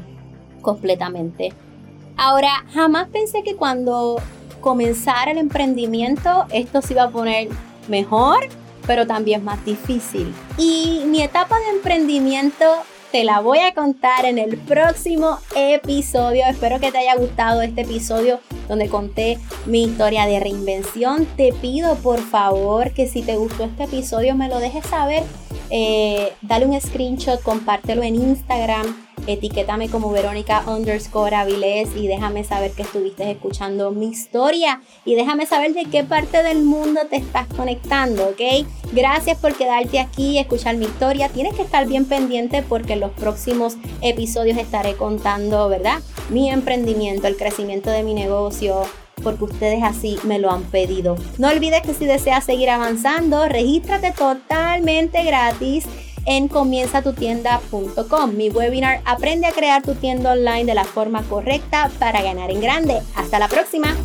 completamente. 0.62 1.54
Ahora, 2.16 2.64
jamás 2.72 3.10
pensé 3.10 3.42
que 3.42 3.56
cuando 3.56 4.22
comenzara 4.62 5.32
el 5.32 5.40
emprendimiento 5.40 6.46
esto 6.52 6.84
se 6.84 6.94
iba 6.94 7.04
a 7.04 7.10
poner 7.10 7.50
mejor, 7.88 8.48
pero 8.86 9.08
también 9.08 9.44
más 9.44 9.64
difícil. 9.66 10.34
Y 10.58 11.02
mi 11.08 11.22
etapa 11.24 11.58
de 11.60 11.78
emprendimiento 11.78 12.66
te 13.14 13.24
la 13.24 13.42
voy 13.42 13.60
a 13.60 13.76
contar 13.76 14.26
en 14.26 14.40
el 14.40 14.58
próximo 14.58 15.38
episodio. 15.56 16.46
Espero 16.48 16.80
que 16.80 16.92
te 16.92 16.98
haya 16.98 17.16
gustado 17.16 17.62
este 17.62 17.82
episodio 17.82 18.40
donde 18.68 18.90
conté 18.90 19.38
mi 19.68 19.84
historia 19.84 20.26
de 20.26 20.40
reinvención. 20.40 21.28
Te 21.38 21.54
pido 21.54 21.94
por 21.98 22.20
favor 22.20 22.92
que 22.92 23.08
si 23.08 23.22
te 23.22 23.36
gustó 23.36 23.66
este 23.66 23.84
episodio 23.84 24.34
me 24.34 24.50
lo 24.50 24.58
dejes 24.58 24.88
saber. 24.88 25.22
Eh, 25.70 26.34
dale 26.42 26.66
un 26.66 26.82
screenshot, 26.82 27.40
compártelo 27.44 28.02
en 28.02 28.16
Instagram 28.16 28.96
etiquétame 29.28 29.90
como 29.90 30.12
Verónica 30.12 30.64
underscore 30.68 31.36
Avilés 31.36 31.90
y 31.96 32.08
déjame 32.08 32.44
saber 32.44 32.72
que 32.72 32.84
estuviste 32.84 33.30
escuchando 33.30 33.92
mi 33.92 34.08
historia 34.08 34.82
y 35.06 35.16
déjame 35.16 35.46
saber 35.46 35.74
de 35.74 35.86
qué 35.86 36.04
parte 36.04 36.44
del 36.44 36.64
mundo 36.64 37.02
te 37.10 37.18
estás 37.18 37.48
conectando, 37.56 38.30
¿ok? 38.30 38.68
Gracias 38.92 39.38
por 39.38 39.56
quedarte 39.56 40.00
aquí 40.00 40.32
y 40.32 40.38
escuchar 40.40 40.78
mi 40.78 40.86
historia. 40.86 41.30
Tienes 41.30 41.56
que 41.56 41.62
estar 41.62 41.88
bien 41.88 42.06
pendiente 42.06 42.64
porque 42.64 42.94
en 42.94 43.00
los 43.00 43.12
próximos 43.12 43.76
episodios 44.02 44.58
estaré 44.58 44.96
contando, 44.96 45.70
¿verdad? 45.70 46.00
Mi 46.30 46.50
emprendimiento, 46.50 47.28
el 47.28 47.38
crecimiento 47.38 47.90
de 47.90 48.04
mi 48.04 48.14
negocio, 48.14 48.84
porque 49.24 49.46
ustedes 49.46 49.84
así 49.84 50.18
me 50.24 50.40
lo 50.40 50.52
han 50.52 50.64
pedido. 50.64 51.16
No 51.38 51.50
olvides 51.50 51.82
que 51.82 51.94
si 51.94 52.06
deseas 52.06 52.46
seguir 52.46 52.70
avanzando, 52.70 53.48
regístrate 53.48 54.12
totalmente 54.12 55.24
gratis 55.24 55.86
en 56.26 56.48
comienzatutienda.com. 56.48 58.36
Mi 58.36 58.50
webinar 58.50 59.02
Aprende 59.06 59.48
a 59.48 59.52
crear 59.52 59.84
tu 59.84 59.96
tienda 59.96 60.32
online 60.32 60.66
de 60.66 60.74
la 60.74 60.86
forma 60.86 61.24
correcta 61.24 61.90
para 62.00 62.22
ganar 62.22 62.52
en 62.52 62.62
grande. 62.62 63.02
Hasta 63.16 63.40
la 63.40 63.48
próxima. 63.48 63.96